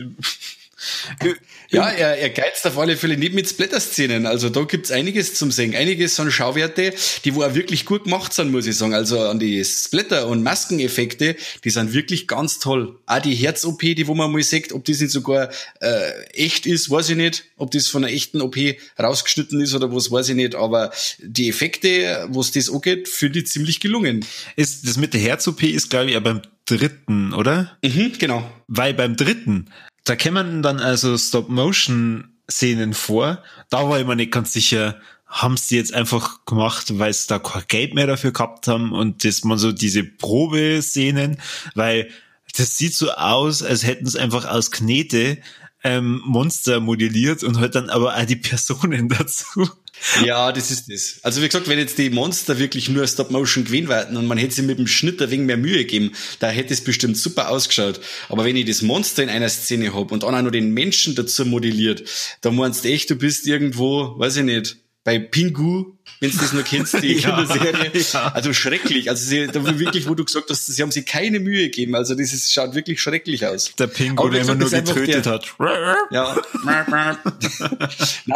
ja, 1.71 1.89
er, 1.89 2.19
er 2.19 2.31
geizt 2.31 2.67
auf 2.67 2.79
alle 2.79 2.97
Fälle 2.97 3.17
nicht 3.17 3.35
mit 3.35 3.49
Splatter-Szenen. 3.49 4.27
Also 4.27 4.51
da 4.51 4.63
gibt's 4.63 4.91
einiges 4.91 5.35
zum 5.35 5.51
Singen. 5.51 5.75
Einiges 5.75 6.19
an 6.21 6.31
Schauwerte, 6.31 6.93
die 7.25 7.35
wo 7.35 7.43
auch 7.43 7.55
wirklich 7.55 7.87
gut 7.87 8.05
gemacht 8.05 8.33
sind, 8.33 8.53
muss 8.53 8.67
ich 8.67 8.77
sagen. 8.77 8.95
Also 8.95 9.21
an 9.21 9.39
die 9.39 9.65
Splatter- 9.65 10.27
und 10.27 10.43
Maskeneffekte, 10.43 11.37
die 11.65 11.71
sind 11.71 11.93
wirklich 11.93 12.29
ganz 12.29 12.59
toll. 12.59 12.99
Auch 13.07 13.21
die 13.21 13.35
Herz-OP, 13.35 13.81
die 13.81 14.07
wo 14.07 14.15
man 14.15 14.31
mal 14.31 14.43
sieht, 14.43 14.73
ob 14.73 14.85
das 14.85 15.01
nicht 15.01 15.13
sogar 15.13 15.51
äh, 15.81 16.23
echt 16.35 16.67
ist, 16.67 16.91
weiß 16.91 17.11
ich 17.11 17.17
nicht. 17.17 17.45
Ob 17.57 17.71
das 17.71 17.89
von 17.89 18.05
einer 18.05 18.13
echten 18.13 18.41
OP 18.43 18.57
rausgeschnitten 18.99 19.61
ist 19.61 19.75
oder 19.75 19.93
was, 19.95 20.11
weiß 20.11 20.29
ich 20.29 20.37
nicht. 20.37 20.55
Aber 20.55 20.93
die 21.19 21.49
Effekte, 21.49 22.27
wo 22.31 22.41
es 22.41 22.53
das 22.53 22.71
angeht, 22.71 23.09
finde 23.09 23.39
ich 23.39 23.47
ziemlich 23.47 23.81
gelungen. 23.81 24.25
Ist, 24.57 24.87
das 24.87 24.99
mit 24.99 25.15
der 25.15 25.21
Herz-OP 25.21 25.63
ist, 25.63 25.91
glaube 25.91 26.07
ich, 26.07 26.13
ja 26.13 26.21
beim 26.21 26.43
dritten, 26.67 27.33
oder? 27.33 27.77
Mhm, 27.83 28.13
genau. 28.19 28.51
Weil 28.69 28.93
beim 28.93 29.17
dritten 29.17 29.71
da 30.07 30.17
kämen 30.17 30.63
dann 30.63 30.81
also 30.81 31.19
Stop-Motion-Szenen 31.19 32.95
vor. 32.95 33.43
Da 33.71 33.89
war 33.89 34.01
ich 34.01 34.07
mir 34.07 34.17
nicht 34.17 34.33
ganz 34.33 34.53
sicher, 34.53 35.01
haben 35.27 35.57
sie 35.57 35.77
jetzt 35.77 35.93
einfach 35.93 36.45
gemacht, 36.47 36.99
weil 36.99 37.13
sie 37.13 37.27
da 37.27 37.41
kein 37.41 37.65
Geld 37.67 37.95
mehr 37.95 38.07
dafür 38.07 38.33
gehabt 38.33 38.69
haben 38.69 38.93
und 38.93 39.25
das 39.25 39.43
man 39.45 39.59
so 39.59 39.73
diese 39.73 40.05
Probeszenen, 40.05 41.39
weil 41.75 42.09
das 42.57 42.79
sieht 42.79 42.95
so 42.95 43.11
aus, 43.11 43.63
als 43.63 43.85
hätten 43.85 44.07
es 44.07 44.17
einfach 44.17 44.47
aus 44.47 44.71
Knete 44.71 45.39
ähm, 45.87 46.21
Monster 46.25 46.81
modelliert 46.81 47.45
und 47.45 47.61
halt 47.61 47.77
dann 47.77 47.89
aber 47.91 48.17
auch 48.17 48.25
die 48.25 48.37
Personen 48.37 49.09
dazu. 49.19 49.71
Ja, 50.25 50.53
das 50.53 50.71
ist 50.71 50.91
das. 50.91 51.21
Also 51.23 51.41
wie 51.41 51.47
gesagt, 51.47 51.69
wenn 51.69 51.79
jetzt 51.79 51.97
die 51.97 52.11
Monster 52.11 52.59
wirklich 52.59 52.89
nur 52.89 53.07
Stop-Motion 53.07 53.65
gewesen 53.65 53.89
wären 53.89 54.17
und 54.17 54.27
man 54.27 54.37
hätte 54.37 54.55
sie 54.55 54.63
mit 54.63 54.79
dem 54.79 54.89
Schnitt 54.89 55.23
ein 55.23 55.31
wenig 55.31 55.47
mehr 55.47 55.57
Mühe 55.57 55.79
gegeben, 55.79 56.13
da 56.39 56.49
hätte 56.49 56.75
es 56.75 56.83
bestimmt 56.83 57.17
super 57.17 57.49
ausgeschaut. 57.49 58.01
Aber 58.29 58.45
wenn 58.45 58.57
ich 58.57 58.67
das 58.67 58.83
Monster 58.83 59.23
in 59.23 59.31
einer 59.31 59.49
Szene 59.49 59.95
hab 59.95 60.13
und 60.13 60.23
dann 60.23 60.35
auch 60.35 60.43
noch 60.43 60.51
den 60.51 60.73
Menschen 60.75 61.15
dazu 61.15 61.47
modelliert, 61.47 62.03
da 62.43 62.51
meinst 62.51 62.85
du 62.85 62.89
echt, 62.89 63.09
du 63.09 63.15
bist 63.15 63.47
irgendwo, 63.47 64.19
weiß 64.19 64.37
ich 64.37 64.45
nicht, 64.45 64.77
bei 65.07 65.21
Pingu, 65.21 65.97
wenn 66.19 66.33
du 66.33 66.37
das 66.37 66.53
noch 66.53 66.65
kennst, 66.65 67.01
die 67.01 67.13
ja, 67.21 67.37
Kinderserie. 67.37 67.93
Ja. 68.13 68.33
Also 68.35 68.53
schrecklich. 68.53 69.09
Also 69.09 69.25
sie, 69.25 69.47
da 69.47 69.79
wirklich, 69.79 70.09
wo 70.09 70.17
du 70.17 70.25
gesagt 70.25 70.51
hast, 70.51 70.67
sie 70.67 70.83
haben 70.83 70.91
sich 70.91 71.07
keine 71.07 71.39
Mühe 71.39 71.63
gegeben. 71.67 71.95
Also 71.95 72.17
das 72.17 72.33
ist, 72.33 72.53
schaut 72.53 72.75
wirklich 72.75 73.01
schrecklich 73.01 73.47
aus. 73.47 73.73
Der 73.79 73.87
Pingu, 73.87 74.29
der 74.31 74.41
immer 74.41 74.57
nur 74.57 74.69
getötet 74.69 75.27
der, 75.27 75.33
hat. 75.33 75.55
Ja. 76.11 76.37
Na, 76.65 77.17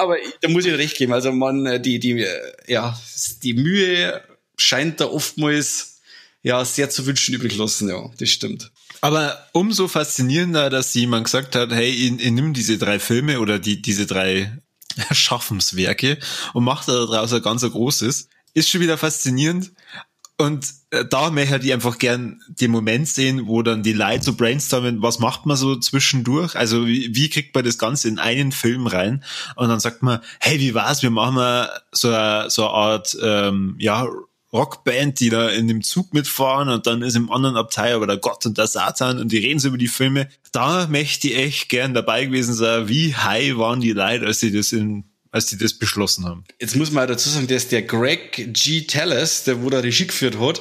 aber 0.01 0.17
da 0.43 0.49
muss 0.49 0.65
ich 0.65 0.73
recht 0.75 0.97
geben. 0.97 1.13
Also 1.13 1.33
man, 1.33 1.83
die, 1.83 1.99
die, 1.99 2.25
ja, 2.69 2.97
die 3.43 3.55
Mühe 3.55 4.23
scheint 4.57 5.01
da 5.01 5.07
oftmals 5.07 6.03
ja 6.45 6.65
sehr 6.65 6.89
zu 6.89 7.05
wünschen 7.05 7.35
übrig 7.35 7.57
lassen. 7.57 7.89
Ja, 7.89 8.13
das 8.17 8.29
stimmt. 8.29 8.71
Aber 9.01 9.45
umso 9.55 9.89
faszinierender, 9.89 10.71
dass 10.71 10.95
jemand 10.95 11.25
gesagt 11.25 11.57
hat, 11.57 11.73
hey, 11.73 11.91
ich, 11.91 12.25
ich 12.25 12.31
nimm 12.31 12.55
diese 12.55 12.79
drei 12.79 13.01
Filme 13.01 13.41
oder 13.41 13.59
die, 13.59 13.83
diese 13.83 14.07
drei 14.07 14.53
Schaffenswerke 15.13 16.19
und 16.53 16.65
macht 16.65 16.89
daraus 16.89 17.33
ein 17.33 17.43
ganz 17.43 17.63
großes. 17.63 18.29
Ist 18.55 18.69
schon 18.69 18.81
wieder 18.81 18.99
faszinierend. 18.99 19.73
Und 20.41 20.73
äh, 20.91 21.05
da 21.05 21.31
möchte 21.31 21.59
ich 21.59 21.73
einfach 21.73 21.99
gern 21.99 22.41
den 22.49 22.71
Moment 22.71 23.07
sehen, 23.07 23.47
wo 23.47 23.63
dann 23.63 23.83
die 23.83 23.93
Leute 23.93 24.25
so 24.25 24.35
brainstormen, 24.35 25.03
was 25.03 25.19
macht 25.19 25.45
man 25.45 25.57
so 25.57 25.77
zwischendurch? 25.77 26.57
Also 26.57 26.87
wie, 26.87 27.15
wie 27.15 27.29
kriegt 27.29 27.55
man 27.55 27.63
das 27.63 27.77
Ganze 27.77 28.09
in 28.09 28.19
einen 28.19 28.51
Film 28.51 28.87
rein? 28.87 29.23
Und 29.57 29.69
dann 29.69 29.81
sagt 29.81 30.03
man, 30.03 30.21
hey, 30.41 30.59
wie 30.59 30.73
war's? 30.73 31.03
Wir 31.03 31.11
machen 31.11 31.35
mal 31.35 31.69
so 31.93 32.09
so 32.49 32.67
eine 32.67 32.75
Art 32.75 33.19
ähm, 33.23 33.77
ja, 33.79 34.09
Rockband, 34.53 35.21
die 35.21 35.31
da 35.31 35.49
in 35.49 35.69
dem 35.69 35.83
Zug 35.83 36.13
mitfahren 36.13 36.69
und 36.69 36.87
dann 36.87 37.03
ist 37.03 37.17
im 37.17 37.31
anderen 37.31 37.57
Abteil 37.57 37.95
aber 37.95 38.07
der 38.07 38.17
Gott 38.17 38.47
und 38.47 38.59
der 38.59 38.67
Satan 38.67 39.19
und 39.19 39.31
die 39.31 39.39
reden 39.39 39.61
so 39.61 39.69
über 39.69 39.79
die 39.79 39.89
Filme. 39.89 40.29
Da 40.53 40.89
möchte 40.89 41.29
ich 41.29 41.37
echt 41.37 41.69
gern 41.69 41.95
dabei 41.95 42.27
gewesen 42.27 42.55
sein. 42.55 42.89
Wie 42.89 43.15
high 43.15 43.57
waren 43.57 43.81
die 43.81 43.93
Leute, 43.93 44.27
als 44.27 44.41
sie 44.41 44.53
das 44.53 44.73
in 44.73 45.05
als 45.33 45.47
die 45.47 45.57
das 45.57 45.75
beschlossen 45.75 46.25
haben. 46.25 46.45
Jetzt 46.61 46.77
muss 46.77 46.91
man 46.91 47.07
dazu 47.07 47.31
sagen, 47.31 47.47
dass 47.47 47.69
der 47.69 47.83
Greg 47.83 48.53
G. 48.53 48.83
Tallis, 48.83 49.45
der 49.45 49.63
wo 49.63 49.71
da 49.71 49.79
Regie 49.79 50.07
geführt 50.07 50.39
hat, 50.41 50.61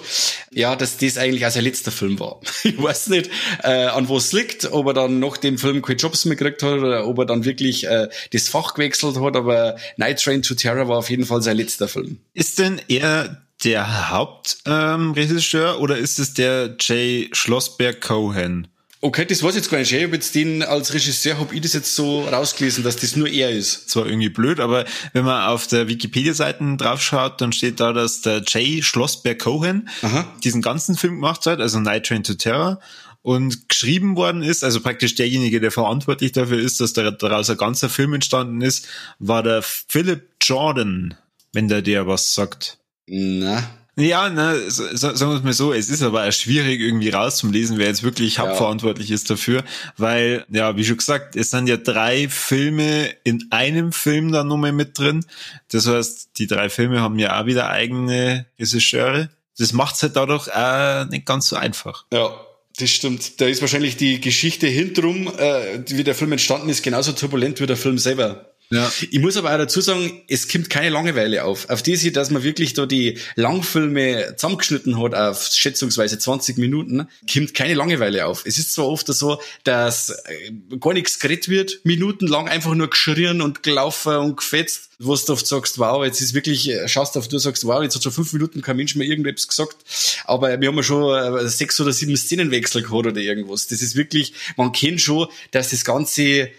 ja, 0.51 0.75
dass 0.75 0.98
das 0.98 1.17
eigentlich 1.17 1.46
auch 1.46 1.51
sein 1.51 1.63
letzter 1.63 1.91
Film 1.91 2.19
war. 2.19 2.39
Ich 2.63 2.81
weiß 2.81 3.08
nicht, 3.08 3.31
äh, 3.63 3.86
an 3.86 4.10
wo 4.10 4.17
es 4.17 4.31
liegt, 4.31 4.72
ob 4.72 4.86
er 4.88 4.93
dann 4.93 5.19
nach 5.19 5.38
dem 5.38 5.58
Film 5.58 5.81
keine 5.81 5.98
Jobs 5.98 6.25
mehr 6.25 6.36
gekriegt 6.36 6.62
hat 6.62 6.74
oder 6.74 7.08
ob 7.08 7.17
er 7.17 7.25
dann 7.25 7.46
wirklich 7.46 7.88
äh, 7.88 8.10
das 8.31 8.48
Fach 8.48 8.74
gewechselt 8.75 9.19
hat, 9.19 9.36
aber 9.36 9.77
Night 9.98 10.22
Train 10.22 10.43
to 10.43 10.53
Terror 10.53 10.88
war 10.88 10.98
auf 10.98 11.10
jeden 11.10 11.25
Fall 11.25 11.41
sein 11.41 11.58
letzter 11.58 11.88
Film. 11.88 12.19
Ist 12.34 12.60
denn 12.60 12.79
er 12.88 13.41
der 13.63 14.09
Hauptregisseur 14.09 15.75
ähm, 15.75 15.81
oder 15.81 15.97
ist 15.97 16.19
es 16.19 16.33
der 16.33 16.75
Jay 16.79 17.29
Schlossberg 17.33 18.01
Cohen? 18.01 18.67
Okay, 19.01 19.25
das 19.25 19.41
weiß 19.41 19.51
ich 19.51 19.61
jetzt 19.61 19.71
gar 19.71 19.77
nicht. 19.77 19.93
Ich 19.93 20.03
habe 20.03 20.13
jetzt 20.13 20.35
den 20.35 20.61
als 20.61 20.93
Regisseur, 20.93 21.39
habe 21.39 21.55
ich 21.55 21.61
das 21.61 21.71
jetzt 21.71 21.95
so 21.95 22.23
rausgelesen, 22.25 22.83
dass 22.83 22.97
das 22.97 23.15
nur 23.15 23.29
er 23.29 23.49
ist. 23.49 23.89
Zwar 23.89 24.05
irgendwie 24.05 24.27
blöd, 24.27 24.59
aber 24.59 24.83
wenn 25.13 25.23
man 25.23 25.47
auf 25.47 25.67
der 25.67 25.87
Wikipedia-Seite 25.87 26.75
draufschaut, 26.75 27.39
dann 27.39 27.53
steht 27.53 27.79
da, 27.79 27.93
dass 27.93 28.21
der 28.21 28.43
Jay 28.45 28.83
Schlossberg 28.83 29.39
Cohen 29.39 29.87
Aha. 30.01 30.27
diesen 30.43 30.61
ganzen 30.61 30.97
Film 30.97 31.15
gemacht 31.15 31.45
hat, 31.45 31.61
also 31.61 31.79
Night 31.79 32.07
Train 32.07 32.25
to 32.25 32.33
Terror 32.33 32.81
und 33.21 33.69
geschrieben 33.69 34.17
worden 34.17 34.43
ist, 34.43 34.65
also 34.65 34.81
praktisch 34.81 35.15
derjenige, 35.15 35.61
der 35.61 35.71
verantwortlich 35.71 36.33
dafür 36.33 36.59
ist, 36.59 36.81
dass 36.81 36.91
daraus 36.91 37.49
ein 37.49 37.57
ganzer 37.57 37.87
Film 37.87 38.13
entstanden 38.13 38.59
ist, 38.59 38.85
war 39.19 39.43
der 39.43 39.61
Philip 39.61 40.27
Jordan, 40.41 41.15
wenn 41.53 41.69
der 41.69 41.81
dir 41.81 42.05
was 42.05 42.33
sagt. 42.33 42.78
Na. 43.09 43.69
Ja, 43.99 44.29
ne, 44.29 44.69
so, 44.69 44.83
sagen 44.95 45.31
wir 45.31 45.37
es 45.37 45.43
mal 45.43 45.53
so, 45.53 45.73
es 45.73 45.89
ist 45.89 46.01
aber 46.01 46.25
auch 46.25 46.31
schwierig 46.31 46.79
irgendwie 46.79 47.09
rauszulesen, 47.09 47.77
wer 47.77 47.87
jetzt 47.87 48.03
wirklich 48.03 48.37
ja. 48.37 48.43
hauptverantwortlich 48.43 49.11
ist 49.11 49.29
dafür, 49.29 49.63
weil, 49.97 50.45
ja, 50.49 50.77
wie 50.77 50.85
schon 50.85 50.97
gesagt, 50.97 51.35
es 51.35 51.51
sind 51.51 51.67
ja 51.67 51.75
drei 51.75 52.29
Filme 52.29 53.09
in 53.25 53.47
einem 53.49 53.91
Film 53.91 54.31
da 54.31 54.45
nochmal 54.45 54.71
mit 54.71 54.97
drin. 54.97 55.25
Das 55.71 55.85
heißt, 55.85 56.29
die 56.37 56.47
drei 56.47 56.69
Filme 56.69 57.01
haben 57.01 57.19
ja 57.19 57.41
auch 57.41 57.45
wieder 57.45 57.69
eigene 57.69 58.45
Regisseure. 58.57 59.29
Das 59.57 59.73
macht's 59.73 60.01
halt 60.01 60.15
dadurch 60.15 60.47
auch 60.53 61.05
nicht 61.09 61.25
ganz 61.25 61.49
so 61.49 61.57
einfach. 61.57 62.05
Ja, 62.13 62.31
das 62.79 62.89
stimmt. 62.89 63.41
Da 63.41 63.47
ist 63.47 63.59
wahrscheinlich 63.59 63.97
die 63.97 64.21
Geschichte 64.21 64.67
hinterrum, 64.67 65.27
äh, 65.27 65.83
wie 65.87 66.05
der 66.05 66.15
Film 66.15 66.31
entstanden 66.31 66.69
ist, 66.69 66.83
genauso 66.83 67.11
turbulent 67.11 67.59
wie 67.59 67.65
der 67.65 67.75
Film 67.75 67.97
selber. 67.97 68.49
Ja. 68.71 68.91
Ich 69.09 69.19
muss 69.19 69.35
aber 69.35 69.51
auch 69.51 69.57
dazu 69.57 69.81
sagen, 69.81 70.21
es 70.27 70.47
kommt 70.47 70.69
keine 70.69 70.89
Langeweile 70.89 71.43
auf. 71.43 71.67
Auf 71.71 71.81
die 71.81 71.95
sie, 71.95 72.11
dass 72.11 72.29
man 72.29 72.43
wirklich 72.43 72.75
da 72.75 72.85
die 72.85 73.17
Langfilme 73.35 74.35
zusammengeschnitten 74.35 75.01
hat 75.01 75.15
auf 75.15 75.47
schätzungsweise 75.47 76.19
20 76.19 76.59
Minuten, 76.59 77.07
kommt 77.31 77.55
keine 77.55 77.73
Langeweile 77.73 78.27
auf. 78.27 78.43
Es 78.45 78.59
ist 78.59 78.73
zwar 78.73 78.88
oft 78.88 79.07
so, 79.07 79.41
dass 79.63 80.09
äh, 80.09 80.51
gar 80.79 80.93
nichts 80.93 81.17
geredet 81.17 81.49
wird, 81.49 81.79
minutenlang 81.83 82.47
einfach 82.47 82.75
nur 82.75 82.91
geschrien 82.91 83.41
und 83.41 83.63
gelaufen 83.63 84.15
und 84.17 84.38
gefetzt, 84.38 84.91
wo 84.99 85.15
du 85.15 85.33
oft 85.33 85.47
sagst, 85.47 85.79
wow, 85.79 86.05
jetzt 86.05 86.21
ist 86.21 86.35
wirklich, 86.35 86.69
äh, 86.69 86.88
schaust 86.88 87.17
auf, 87.17 87.27
du 87.27 87.39
sagst, 87.39 87.65
wow, 87.65 87.81
jetzt 87.81 87.95
hat 87.95 88.03
schon 88.03 88.11
fünf 88.11 88.33
Minuten 88.33 88.61
kein 88.61 88.77
Mensch 88.77 88.95
mehr 88.95 89.07
irgendetwas 89.07 89.47
gesagt, 89.47 89.77
aber 90.25 90.61
wir 90.61 90.67
haben 90.67 90.77
ja 90.77 90.83
schon 90.83 91.39
äh, 91.39 91.47
sechs 91.47 91.79
oder 91.79 91.91
sieben 91.91 92.15
Szenenwechsel 92.15 92.83
gehabt 92.83 93.07
oder 93.07 93.19
irgendwas. 93.19 93.65
Das 93.65 93.81
ist 93.81 93.95
wirklich, 93.95 94.33
man 94.57 94.73
kennt 94.73 95.01
schon, 95.01 95.27
dass 95.49 95.71
das 95.71 95.83
Ganze 95.83 96.49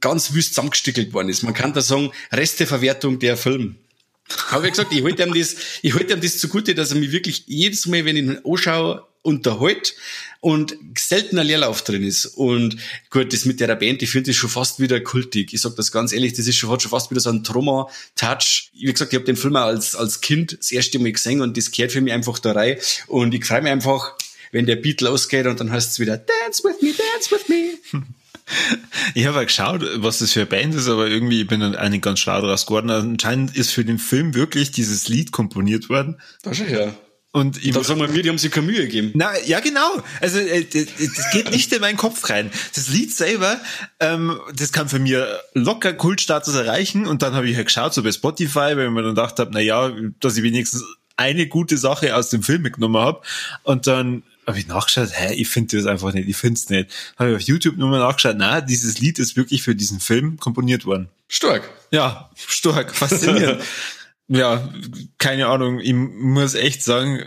ganz 0.00 0.32
wüst 0.32 0.50
zusammengestückelt 0.50 1.12
worden 1.12 1.28
ist. 1.28 1.42
Man 1.42 1.54
kann 1.54 1.72
da 1.72 1.80
sagen, 1.80 2.12
Resteverwertung 2.32 3.18
der 3.18 3.36
Film. 3.36 3.76
Habe 4.48 4.66
ich 4.66 4.72
gesagt, 4.72 4.92
ich 4.92 5.02
halte 5.02 5.22
ihm 5.22 5.34
das, 5.34 5.56
ich 5.82 5.94
halte 5.94 6.12
ihm 6.14 6.20
das 6.20 6.38
zugute, 6.38 6.74
dass 6.74 6.92
er 6.92 6.98
mich 6.98 7.12
wirklich 7.12 7.44
jedes 7.46 7.86
Mal, 7.86 8.04
wenn 8.04 8.16
ich 8.16 8.22
ihn 8.22 8.40
anschaue, 8.44 9.06
unterhält 9.22 9.94
und 10.40 10.76
selten 10.96 11.38
ein 11.38 11.46
Leerlauf 11.46 11.82
drin 11.82 12.02
ist. 12.02 12.24
Und 12.26 12.76
gut, 13.10 13.32
das 13.32 13.44
mit 13.44 13.60
der 13.60 13.74
Band, 13.74 14.02
ich 14.02 14.10
finde 14.10 14.30
das 14.30 14.36
schon 14.36 14.48
fast 14.48 14.80
wieder 14.80 15.00
kultig. 15.00 15.52
Ich 15.52 15.60
sag 15.60 15.76
das 15.76 15.92
ganz 15.92 16.12
ehrlich, 16.12 16.32
das 16.32 16.46
ist 16.46 16.56
schon, 16.56 16.70
hat 16.70 16.80
schon 16.80 16.90
fast 16.90 17.10
wieder 17.10 17.20
so 17.20 17.30
ein 17.30 17.44
Trauma-Touch. 17.44 18.70
Wie 18.72 18.84
gesagt, 18.90 19.12
ich 19.12 19.16
habe 19.16 19.26
den 19.26 19.36
Film 19.36 19.56
als, 19.56 19.94
als 19.94 20.20
Kind 20.20 20.56
das 20.58 20.72
erste 20.72 20.98
Mal 20.98 21.12
gesehen 21.12 21.42
und 21.42 21.56
das 21.56 21.70
gehört 21.70 21.92
für 21.92 22.00
mich 22.00 22.12
einfach 22.12 22.38
da 22.38 22.52
rein. 22.52 22.78
Und 23.08 23.34
ich 23.34 23.44
freue 23.44 23.62
mich 23.62 23.72
einfach, 23.72 24.14
wenn 24.52 24.66
der 24.66 24.76
Beat 24.76 25.02
losgeht 25.02 25.46
und 25.46 25.60
dann 25.60 25.70
heißt 25.70 25.92
es 25.92 26.00
wieder 26.00 26.16
Dance 26.16 26.64
with 26.64 26.80
me, 26.80 26.92
dance 26.94 27.30
with 27.30 27.48
me. 27.48 28.02
Ich 29.14 29.26
habe 29.26 29.44
geschaut, 29.44 29.82
was 29.96 30.18
das 30.18 30.32
für 30.32 30.40
eine 30.40 30.46
Band 30.46 30.74
ist, 30.74 30.88
aber 30.88 31.08
irgendwie 31.08 31.44
bin 31.44 31.62
ich 31.62 31.88
nicht 31.88 32.02
ganz 32.02 32.20
schlau 32.20 32.40
draus 32.40 32.66
geworden. 32.66 32.90
Anscheinend 32.90 33.56
ist 33.56 33.72
für 33.72 33.84
den 33.84 33.98
Film 33.98 34.34
wirklich 34.34 34.70
dieses 34.70 35.08
Lied 35.08 35.32
komponiert 35.32 35.88
worden. 35.88 36.20
Wahrscheinlich, 36.44 36.78
ja. 36.78 36.94
Und 37.32 37.64
ich, 37.64 37.70
dann 37.72 37.84
sagen 37.84 38.00
wir 38.00 38.08
mir, 38.08 38.22
die 38.22 38.28
haben 38.28 38.38
sich 38.38 38.50
keine 38.50 38.66
Mühe 38.66 38.80
gegeben. 38.80 39.12
Na, 39.14 39.30
ja, 39.46 39.60
genau. 39.60 40.02
Also 40.20 40.38
äh, 40.38 40.64
das 40.64 41.30
geht 41.32 41.50
nicht 41.52 41.72
in 41.72 41.80
meinen 41.80 41.96
Kopf 41.96 42.28
rein. 42.28 42.50
Das 42.74 42.88
Lied 42.88 43.14
selber, 43.14 43.60
ähm, 44.00 44.40
das 44.54 44.72
kann 44.72 44.88
für 44.88 44.98
mir 44.98 45.40
locker 45.54 45.92
Kultstatus 45.92 46.54
erreichen. 46.56 47.06
Und 47.06 47.22
dann 47.22 47.34
habe 47.34 47.48
ich 47.48 47.56
halt 47.56 47.66
geschaut, 47.66 47.94
so 47.94 48.02
bei 48.02 48.10
Spotify, 48.10 48.74
weil 48.74 48.86
ich 48.86 48.90
mir 48.90 49.02
dann 49.02 49.14
gedacht 49.14 49.38
habe, 49.38 49.50
na 49.52 49.60
ja, 49.60 49.92
dass 50.18 50.36
ich 50.36 50.42
wenigstens 50.42 50.84
eine 51.16 51.46
gute 51.46 51.76
Sache 51.78 52.16
aus 52.16 52.30
dem 52.30 52.42
Film 52.42 52.62
mitgenommen 52.62 53.00
habe. 53.00 53.20
Und 53.62 53.86
dann 53.86 54.24
habe 54.50 54.58
ich 54.58 54.66
nachgeschaut, 54.66 55.10
hä, 55.12 55.34
ich 55.34 55.48
finde 55.48 55.76
das 55.76 55.86
einfach 55.86 56.12
nicht, 56.12 56.28
ich 56.28 56.36
finde 56.36 56.58
es 56.58 56.68
nicht. 56.68 56.90
Habe 57.18 57.30
ich 57.30 57.36
auf 57.36 57.42
YouTube 57.42 57.76
nochmal 57.76 58.00
nachgeschaut, 58.00 58.36
na, 58.38 58.60
dieses 58.60 58.98
Lied 58.98 59.18
ist 59.18 59.36
wirklich 59.36 59.62
für 59.62 59.74
diesen 59.74 60.00
Film 60.00 60.38
komponiert 60.38 60.84
worden. 60.84 61.08
Stark. 61.28 61.68
Ja, 61.90 62.30
stark, 62.34 62.94
faszinierend. 62.94 63.62
ja, 64.28 64.72
keine 65.18 65.46
Ahnung, 65.46 65.80
ich 65.80 65.94
muss 65.94 66.54
echt 66.54 66.82
sagen, 66.82 67.24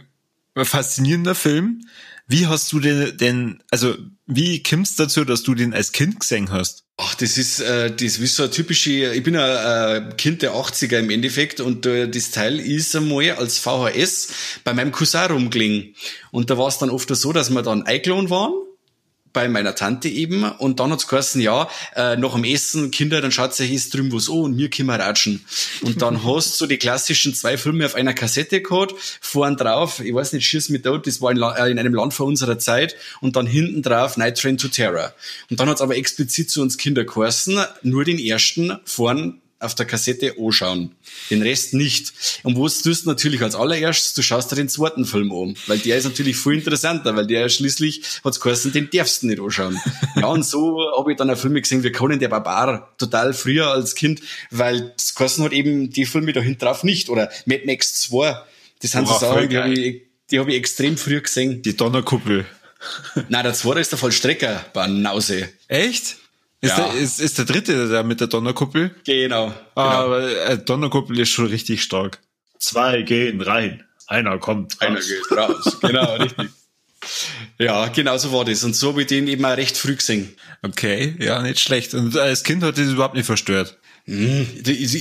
faszinierender 0.56 1.36
Film. 1.36 1.88
Wie 2.28 2.48
hast 2.48 2.72
du 2.72 2.80
den, 2.80 3.18
denn, 3.18 3.64
also 3.72 3.96
wie 4.26 4.64
kommst 4.64 4.98
du 4.98 5.04
dazu, 5.04 5.26
dass 5.26 5.44
du 5.44 5.54
den 5.54 5.74
als 5.74 5.92
Kind 5.92 6.20
gesehen 6.20 6.52
hast? 6.52 6.86
Ach, 6.98 7.16
das 7.16 7.38
ist, 7.38 7.60
äh, 7.60 7.90
das 7.90 8.18
ist 8.18 8.36
so 8.36 8.44
ein 8.44 8.52
typische, 8.52 9.14
ich 9.14 9.24
bin 9.24 9.36
ein 9.36 10.16
Kind 10.16 10.42
der 10.42 10.54
80er 10.54 11.00
im 11.00 11.10
Endeffekt 11.10 11.60
und 11.60 11.86
äh, 11.86 12.08
das 12.08 12.32
Teil 12.32 12.60
ist 12.60 12.96
einmal 12.96 13.32
als 13.32 13.58
VHS 13.58 14.30
bei 14.64 14.74
meinem 14.74 14.92
Cousin 14.92 15.32
rumgelegen. 15.32 15.96
Und 16.32 16.50
da 16.50 16.58
war 16.58 16.68
es 16.68 16.78
dann 16.78 16.90
oft 16.90 17.14
so, 17.16 17.34
dass 17.34 17.50
wir 17.50 17.64
dann 17.64 17.84
eingeladen 17.84 18.30
waren 18.30 18.54
bei 19.34 19.50
meiner 19.50 19.76
Tante 19.76 20.08
eben 20.08 20.44
und 20.44 20.80
dann 20.80 20.92
hat's 20.92 21.08
geheißen, 21.08 21.42
ja, 21.42 21.68
äh, 21.96 22.16
nach 22.16 22.34
dem 22.34 22.44
Essen, 22.44 22.92
Kinder, 22.92 23.20
dann 23.20 23.32
schaut 23.32 23.54
sich 23.54 23.72
jetzt 23.72 23.94
drüben 23.94 24.14
was 24.14 24.30
an 24.30 24.36
und 24.36 24.56
mir 24.56 24.70
können 24.70 24.88
wir 24.88 25.00
ratschen. 25.00 25.44
Und 25.82 26.02
dann 26.02 26.24
hast 26.26 26.62
du 26.62 26.68
die 26.68 26.78
klassischen 26.78 27.34
zwei 27.34 27.58
Filme 27.58 27.86
auf 27.86 27.96
einer 27.96 28.14
Kassette 28.14 28.62
gehabt, 28.62 28.94
vorn 29.20 29.58
drauf, 29.58 30.00
ich 30.00 30.14
weiß 30.14 30.34
nicht, 30.34 30.46
Schieß 30.46 30.70
mit 30.70 30.84
Tod, 30.84 31.08
das 31.08 31.22
war 31.22 31.32
in, 31.32 31.42
äh, 31.42 31.72
in, 31.72 31.80
einem 31.80 31.94
Land 31.94 32.14
vor 32.14 32.28
unserer 32.28 32.60
Zeit 32.60 32.96
und 33.22 33.36
dann 33.36 33.48
hinten 33.48 33.82
drauf 33.82 34.18
Night 34.18 34.40
Train 34.40 34.58
to 34.58 34.68
Terror. 34.68 35.14
Und 35.50 35.60
dann 35.60 35.68
hat's 35.68 35.82
aber 35.82 35.98
explizit 35.98 36.50
zu 36.50 36.62
uns 36.62 36.78
Kinder 36.78 37.04
geheißen, 37.04 37.60
nur 37.82 38.06
den 38.06 38.20
ersten 38.20 38.78
vorn 38.86 39.42
auf 39.64 39.76
der 39.76 39.86
Kassette 39.86 40.36
anschauen. 40.40 40.96
Den 41.30 41.42
Rest 41.42 41.74
nicht. 41.74 42.14
Und 42.44 42.60
was 42.60 42.82
tust 42.82 43.06
du 43.06 43.10
natürlich 43.10 43.42
als 43.42 43.56
allererstes? 43.56 44.14
Du 44.14 44.22
schaust 44.22 44.52
dir 44.52 44.56
den 44.56 44.70
zweiten 44.70 45.06
Film 45.06 45.32
an. 45.32 45.56
Weil 45.68 45.80
der 45.80 45.98
ist 45.98 46.04
natürlich 46.04 46.38
viel 46.38 46.54
interessanter, 46.54 47.16
weil 47.16 47.28
der 47.28 47.50
schließlich 47.50 48.04
hat's 48.24 48.40
geheißen, 48.40 48.72
den 48.72 48.90
darfst 48.92 49.24
du 49.24 49.28
nicht 49.28 49.40
anschauen. 49.40 49.80
ja, 50.16 50.28
und 50.28 50.46
so 50.46 50.80
habe 50.98 51.12
ich 51.12 51.18
dann 51.18 51.30
auch 51.30 51.38
Filme 51.38 51.62
gesehen, 51.62 51.84
wir 51.84 51.92
können 51.92 52.20
der 52.20 52.30
Barbar 52.30 52.94
total 52.98 53.34
früher 53.34 53.68
als 53.68 53.96
Kind, 53.96 54.22
weil 54.52 54.94
das 54.98 55.16
geheißen 55.16 55.44
hat 55.44 55.54
eben 55.54 55.90
die 55.90 56.06
Filme 56.06 56.34
da 56.34 56.42
hinten 56.42 56.60
drauf 56.60 56.84
nicht. 56.84 57.10
Oder 57.10 57.32
Mad 57.46 57.64
Max 57.66 58.02
2. 58.02 58.42
Das 58.82 58.92
sind 58.92 59.08
so 59.08 59.18
Sachen, 59.18 59.50
die 59.50 59.58
habe 59.58 59.74
ich, 59.74 60.02
die 60.30 60.40
hab 60.40 60.48
ich 60.48 60.56
extrem 60.56 60.98
früh 60.98 61.22
gesehen. 61.22 61.62
Die 61.62 61.76
Donnerkuppel. 61.76 62.46
Nein, 63.30 63.44
der 63.44 63.54
zweite 63.54 63.80
ist 63.80 63.92
der 63.92 64.00
Vollstrecker, 64.00 64.66
Banause. 64.74 65.50
Echt? 65.68 66.18
Ist, 66.64 66.78
ja. 66.78 66.88
der, 66.88 67.02
ist, 67.02 67.20
ist 67.20 67.38
der 67.38 67.44
dritte 67.44 67.90
da 67.90 68.04
mit 68.04 68.22
der 68.22 68.28
Donnerkuppel? 68.28 68.96
Genau. 69.06 69.48
Ah, 69.76 69.84
genau. 69.84 70.06
aber 70.06 70.46
äh, 70.46 70.58
Donnerkuppel 70.58 71.20
ist 71.20 71.30
schon 71.30 71.48
richtig 71.48 71.84
stark. 71.84 72.20
Zwei 72.58 73.02
gehen 73.02 73.42
rein, 73.42 73.84
einer 74.08 74.38
kommt 74.38 74.82
raus. 74.82 74.88
Einer 74.88 75.00
geht 75.02 75.38
raus, 75.38 75.78
genau, 75.82 76.16
richtig. 76.20 76.50
Ja, 77.60 77.90
genau 77.90 78.18
so 78.18 78.32
war 78.32 78.46
das. 78.46 78.64
Und 78.64 78.78
so 78.78 78.92
habe 78.92 79.02
ich 79.02 79.08
den 79.08 79.28
eben 79.28 79.44
auch 79.44 79.58
recht 79.58 79.76
früh 79.76 79.98
gesehen. 79.98 80.38
Okay, 80.62 81.18
ja, 81.20 81.42
nicht 81.42 81.60
schlecht. 81.60 81.94
Und 81.96 82.16
als 82.16 82.44
Kind 82.44 82.64
hat 82.64 82.78
das 82.78 82.88
überhaupt 82.88 83.16
nicht 83.16 83.26
verstört. 83.26 83.78
Hm, 84.06 84.46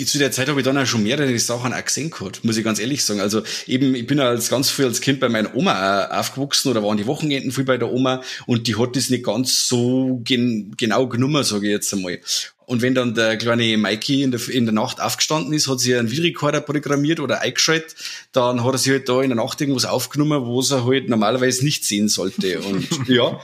zu 0.07 0.19
der 0.19 0.31
Zeit 0.31 0.49
habe 0.49 0.61
ich 0.61 0.65
dann 0.65 0.79
auch 0.79 0.87
schon 0.87 1.03
mehrere 1.03 1.37
Sachen 1.41 1.73
auch 1.73 1.85
gesehen 1.85 2.11
gehabt, 2.11 2.45
muss 2.45 2.57
ich 2.57 2.65
ganz 2.65 2.79
ehrlich 2.79 3.05
sagen. 3.05 3.21
Also 3.21 3.43
eben, 3.67 3.97
ich 3.97 4.07
bin 4.07 4.21
als 4.21 4.49
ganz 4.49 4.71
früh 4.71 4.85
als 4.85 5.01
Kind 5.01 5.19
bei 5.19 5.29
meiner 5.29 5.57
Oma 5.57 6.07
aufgewachsen 6.07 6.69
oder 6.69 6.85
waren 6.85 6.99
die 6.99 7.07
Wochenenden 7.07 7.51
viel 7.51 7.65
bei 7.65 7.79
der 7.79 7.91
Oma 7.91 8.23
und 8.47 8.69
die 8.69 8.77
hat 8.77 8.95
das 8.95 9.11
nicht 9.11 9.25
ganz 9.25 9.67
so 9.67 10.21
gen 10.23 10.75
genau 10.77 11.09
genommen, 11.09 11.43
sage 11.43 11.67
ich 11.67 11.73
jetzt 11.73 11.93
einmal. 11.93 12.21
Und 12.65 12.81
wenn 12.81 12.95
dann 12.95 13.15
der 13.15 13.37
kleine 13.37 13.77
Mikey 13.77 14.23
in 14.23 14.31
der, 14.31 14.49
in 14.49 14.67
der 14.67 14.73
Nacht 14.73 15.01
aufgestanden 15.01 15.53
ist, 15.53 15.69
hat 15.69 15.81
sie 15.81 15.97
einen 15.97 16.11
Videorekorder 16.11 16.61
programmiert 16.61 17.19
oder 17.19 17.41
eingeschaltet, 17.41 17.97
dann 18.31 18.63
hat 18.63 18.73
er 18.73 18.79
sich 18.79 18.93
halt 18.93 19.09
da 19.09 19.21
in 19.21 19.31
der 19.31 19.37
Nacht 19.37 19.61
irgendwas 19.61 19.85
aufgenommen, 19.85 20.47
wo 20.47 20.61
er 20.61 20.87
halt 20.87 21.09
normalerweise 21.09 21.65
nicht 21.65 21.85
sehen 21.85 22.09
sollte. 22.09 22.61
Und 22.61 22.87
ja, 23.09 23.41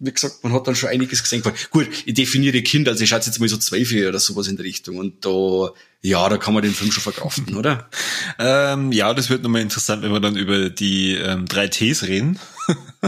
wie 0.00 0.12
gesagt, 0.12 0.44
man 0.44 0.52
hat 0.52 0.66
dann 0.66 0.76
schon 0.76 0.90
einiges 0.90 1.22
gesehen. 1.22 1.42
Gut, 1.70 1.88
ich 2.04 2.14
definiere 2.14 2.62
Kind, 2.62 2.88
also 2.88 3.02
ich 3.02 3.10
schaue 3.10 3.18
jetzt 3.18 3.40
mal 3.40 3.48
so 3.48 3.56
zwölf 3.56 3.92
oder 3.92 4.20
sowas 4.20 4.46
in 4.46 4.56
der 4.56 4.64
Richtung. 4.64 4.96
Und 4.96 5.24
da, 5.24 5.72
ja, 6.02 6.28
da 6.28 6.36
kann 6.36 6.54
man 6.54 6.62
den 6.62 6.72
Film 6.72 6.92
schon 6.92 7.02
verkraften, 7.02 7.56
oder? 7.56 7.90
ähm, 8.38 8.92
ja, 8.92 9.12
das 9.12 9.28
wird 9.28 9.42
nochmal 9.42 9.62
interessant, 9.62 10.02
wenn 10.02 10.12
wir 10.12 10.20
dann 10.20 10.36
über 10.36 10.70
die 10.70 11.14
ähm, 11.14 11.46
drei 11.46 11.66
Ts 11.66 12.04
reden. 12.04 12.38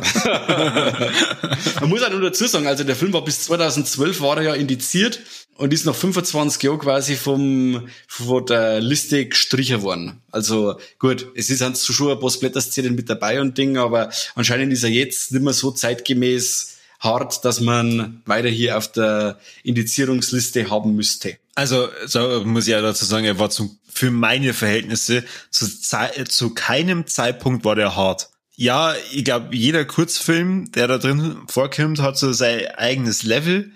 man 1.81 1.89
muss 1.89 2.03
auch 2.03 2.11
nur 2.11 2.23
dazu 2.23 2.47
sagen, 2.47 2.67
also 2.67 2.83
der 2.83 2.97
Film 2.97 3.13
war 3.13 3.23
bis 3.25 3.43
2012 3.43 4.21
war 4.21 4.39
er 4.39 4.43
ja 4.43 4.55
indiziert 4.55 5.21
und 5.57 5.73
ist 5.73 5.87
nach 5.87 5.95
25 5.95 6.63
Jahren 6.63 6.79
quasi 6.79 7.15
vom, 7.15 7.87
von 8.09 8.47
der 8.47 8.81
Liste 8.81 9.27
gestrichen 9.27 9.83
worden. 9.83 10.21
Also 10.33 10.81
gut, 10.99 11.29
es 11.37 11.51
ist 11.51 11.63
schon 11.87 12.11
ein 12.11 12.19
paar 12.19 12.31
Splatter-Szenen 12.31 12.97
mit 12.97 13.11
dabei 13.11 13.41
und 13.41 13.59
Ding, 13.59 13.77
aber 13.77 14.11
anscheinend 14.35 14.73
ist 14.73 14.83
er 14.83 14.91
jetzt 14.91 15.31
nicht 15.31 15.43
mehr 15.43 15.53
so 15.53 15.71
zeitgemäß 15.71 16.70
hart, 17.01 17.45
dass 17.45 17.61
man 17.61 18.23
weiter 18.27 18.49
hier 18.49 18.79
auf 18.79 18.93
der 18.93 19.39
Indizierungsliste 19.65 20.71
haben 20.71 20.95
müsste. 20.95 21.39
Also 21.55 21.89
so 22.07 22.45
muss 22.45 22.67
ich 22.67 22.73
ja 22.73 22.81
dazu 22.81 23.05
sagen, 23.05 23.25
er 23.25 23.39
war 23.39 23.51
zum, 23.51 23.79
für 23.93 24.11
meine 24.11 24.55
Verhältnisse 24.55 25.25
zu, 25.51 25.67
zu 25.67 26.55
keinem 26.55 27.07
Zeitpunkt 27.07 27.65
war 27.65 27.75
der 27.75 27.97
hart. 27.97 28.31
Ja, 28.55 28.95
ich 29.11 29.25
glaube, 29.25 29.57
jeder 29.57 29.87
Kurzfilm, 29.87 30.71
der 30.73 30.87
da 30.87 30.99
drin 30.99 31.39
vorkommt, 31.49 32.01
hat 32.01 32.19
so 32.19 32.33
sein 32.33 32.67
eigenes 32.77 33.23
Level 33.23 33.73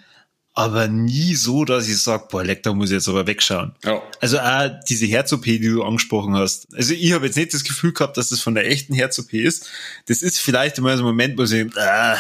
aber 0.55 0.87
nie 0.87 1.35
so, 1.35 1.65
dass 1.65 1.89
ich 1.89 2.01
sage, 2.01 2.27
boah, 2.31 2.45
leck, 2.45 2.63
da 2.63 2.73
muss 2.73 2.91
ich 2.91 2.95
jetzt 2.95 3.09
aber 3.09 3.27
wegschauen. 3.27 3.73
Ja. 3.85 4.01
Also 4.21 4.39
auch 4.39 4.71
diese 4.89 5.07
Herz-OP, 5.07 5.43
die 5.43 5.59
du 5.59 5.83
angesprochen 5.83 6.37
hast. 6.37 6.73
Also 6.75 6.95
ich 6.95 7.13
habe 7.13 7.27
jetzt 7.27 7.37
nicht 7.37 7.53
das 7.53 7.65
Gefühl 7.65 7.93
gehabt, 7.93 8.17
dass 8.17 8.29
das 8.29 8.41
von 8.41 8.55
der 8.55 8.71
echten 8.71 8.95
Herz-OP 8.95 9.33
ist. 9.33 9.69
Das 10.07 10.23
ist 10.23 10.39
vielleicht 10.39 10.79
immer 10.79 10.97
so 10.97 11.03
ein 11.03 11.07
Moment, 11.07 11.37
wo 11.37 11.43
ich, 11.43 11.53
äh, 11.53 12.17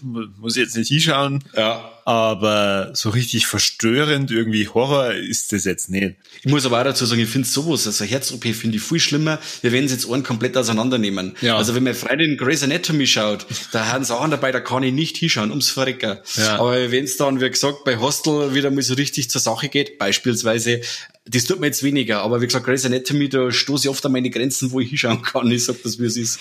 muss 0.00 0.56
ich 0.56 0.62
jetzt 0.62 0.76
nicht 0.76 0.88
hinschauen. 0.88 1.42
Ja. 1.56 1.90
Aber 2.06 2.92
so 2.94 3.10
richtig 3.10 3.48
verstörend, 3.48 4.30
irgendwie 4.30 4.68
Horror 4.68 5.12
ist 5.12 5.52
das 5.52 5.64
jetzt 5.64 5.90
nicht. 5.90 6.14
Ich 6.44 6.46
muss 6.48 6.64
aber 6.64 6.78
auch 6.78 6.84
dazu 6.84 7.04
sagen, 7.04 7.20
ich 7.20 7.28
finde 7.28 7.48
sowas, 7.48 7.84
also 7.84 8.04
Herz-OP 8.04 8.44
finde 8.54 8.76
ich 8.76 8.82
viel 8.84 9.00
schlimmer. 9.00 9.40
Wir 9.60 9.72
werden 9.72 9.86
es 9.86 9.90
jetzt 9.90 10.06
Ohren 10.06 10.22
komplett 10.22 10.56
auseinandernehmen. 10.56 11.36
Ja. 11.40 11.56
Also 11.56 11.74
wenn 11.74 11.82
meine 11.82 11.96
Freundin 11.96 12.36
Grey's 12.36 12.62
Anatomy 12.62 13.08
schaut, 13.08 13.44
da 13.72 13.88
haben 13.88 14.04
Sachen 14.04 14.30
dabei, 14.30 14.52
da 14.52 14.60
kann 14.60 14.84
ich 14.84 14.92
nicht 14.92 15.16
hinschauen, 15.16 15.50
ums 15.50 15.70
Verrecker. 15.70 16.22
Ja. 16.36 16.60
Aber 16.60 16.92
wenn 16.92 17.02
es 17.02 17.16
dann, 17.16 17.40
wie 17.40 17.50
gesagt, 17.50 17.82
bei 17.84 17.98
Hostel 17.98 18.54
wieder 18.54 18.70
mal 18.70 18.82
so 18.82 18.94
richtig 18.94 19.28
zur 19.28 19.40
Sache 19.40 19.68
geht, 19.68 19.98
beispielsweise, 19.98 20.82
das 21.24 21.42
tut 21.42 21.58
mir 21.58 21.66
jetzt 21.66 21.82
weniger, 21.82 22.22
aber 22.22 22.40
wie 22.40 22.46
gesagt, 22.46 22.66
Grey's 22.66 22.86
Anatomy, 22.86 23.28
da 23.28 23.50
stoße 23.50 23.88
ich 23.88 23.90
oft 23.90 24.06
an 24.06 24.12
meine 24.12 24.30
Grenzen, 24.30 24.70
wo 24.70 24.78
ich 24.78 24.90
hinschauen 24.90 25.22
kann. 25.22 25.50
Ich 25.50 25.64
sag 25.64 25.82
das, 25.82 25.98
wie 25.98 26.04
es 26.04 26.16
ist. 26.16 26.38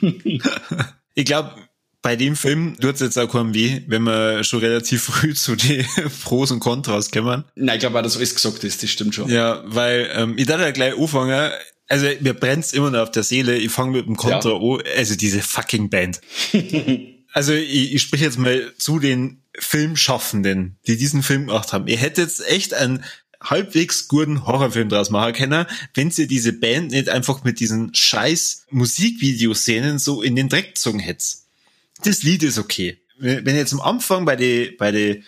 ich 1.14 1.24
glaube, 1.24 1.56
bei 2.06 2.14
dem 2.14 2.36
Film 2.36 2.76
tut 2.78 2.94
es 2.94 3.00
jetzt 3.00 3.18
auch 3.18 3.26
keinem 3.26 3.52
weh, 3.52 3.80
wenn 3.88 4.04
wir 4.04 4.44
schon 4.44 4.60
relativ 4.60 5.02
früh 5.06 5.34
zu 5.34 5.56
den 5.56 5.84
Pros 6.22 6.52
und 6.52 6.60
Kontras 6.60 7.10
kommen. 7.10 7.42
Nein, 7.56 7.74
ich 7.74 7.80
glaube 7.80 7.98
auch, 7.98 8.02
dass 8.02 8.16
alles 8.16 8.32
gesagt 8.32 8.62
ist, 8.62 8.80
das 8.80 8.90
stimmt 8.90 9.16
schon. 9.16 9.28
Ja, 9.28 9.64
weil 9.66 10.08
ähm, 10.14 10.34
ich 10.36 10.46
dachte 10.46 10.62
ja 10.62 10.70
gleich 10.70 10.96
anfangen, 10.96 11.50
also 11.88 12.06
mir 12.20 12.34
brennt's 12.34 12.72
immer 12.72 12.92
noch 12.92 13.00
auf 13.00 13.10
der 13.10 13.24
Seele, 13.24 13.58
ich 13.58 13.72
fange 13.72 13.90
mit 13.90 14.06
dem 14.06 14.14
Kontra 14.14 14.50
ja. 14.50 14.56
an, 14.56 14.82
also 14.96 15.16
diese 15.16 15.42
fucking 15.42 15.90
Band. 15.90 16.20
also 17.32 17.52
ich, 17.52 17.94
ich 17.94 18.02
spreche 18.02 18.26
jetzt 18.26 18.38
mal 18.38 18.72
zu 18.78 19.00
den 19.00 19.42
Filmschaffenden, 19.58 20.78
die 20.86 20.96
diesen 20.96 21.24
Film 21.24 21.48
gemacht 21.48 21.72
haben. 21.72 21.88
Ihr 21.88 21.96
hättet 21.96 22.18
jetzt 22.18 22.48
echt 22.48 22.72
einen 22.72 23.02
halbwegs 23.42 24.06
guten 24.06 24.46
Horrorfilm 24.46 24.90
draus 24.90 25.10
machen 25.10 25.32
können, 25.32 25.66
wenn 25.94 26.12
sie 26.12 26.28
diese 26.28 26.52
Band 26.52 26.92
nicht 26.92 27.08
einfach 27.08 27.42
mit 27.42 27.58
diesen 27.58 27.92
scheiß 27.92 28.66
Musikvideoszenen 28.70 29.98
so 29.98 30.22
in 30.22 30.36
den 30.36 30.48
Dreck 30.48 30.74
gezogen 30.76 31.00
hättet 31.00 31.45
das 32.02 32.22
Lied 32.22 32.42
ist 32.42 32.58
okay. 32.58 33.00
Wenn 33.18 33.56
jetzt 33.56 33.72
am 33.72 33.80
Anfang 33.80 34.24
bei 34.24 34.36
die, 34.36 34.74
bei 34.78 34.92
die, 34.92 35.24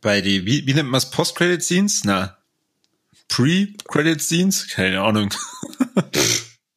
bei 0.00 0.20
die, 0.20 0.46
wie, 0.46 0.66
wie 0.66 0.74
nennt 0.74 0.88
man 0.88 0.98
es, 0.98 1.10
Post-Credit-Scenes? 1.10 2.04
Na, 2.04 2.38
Pre-Credit-Scenes? 3.28 4.68
Keine 4.68 5.02
Ahnung. 5.02 5.34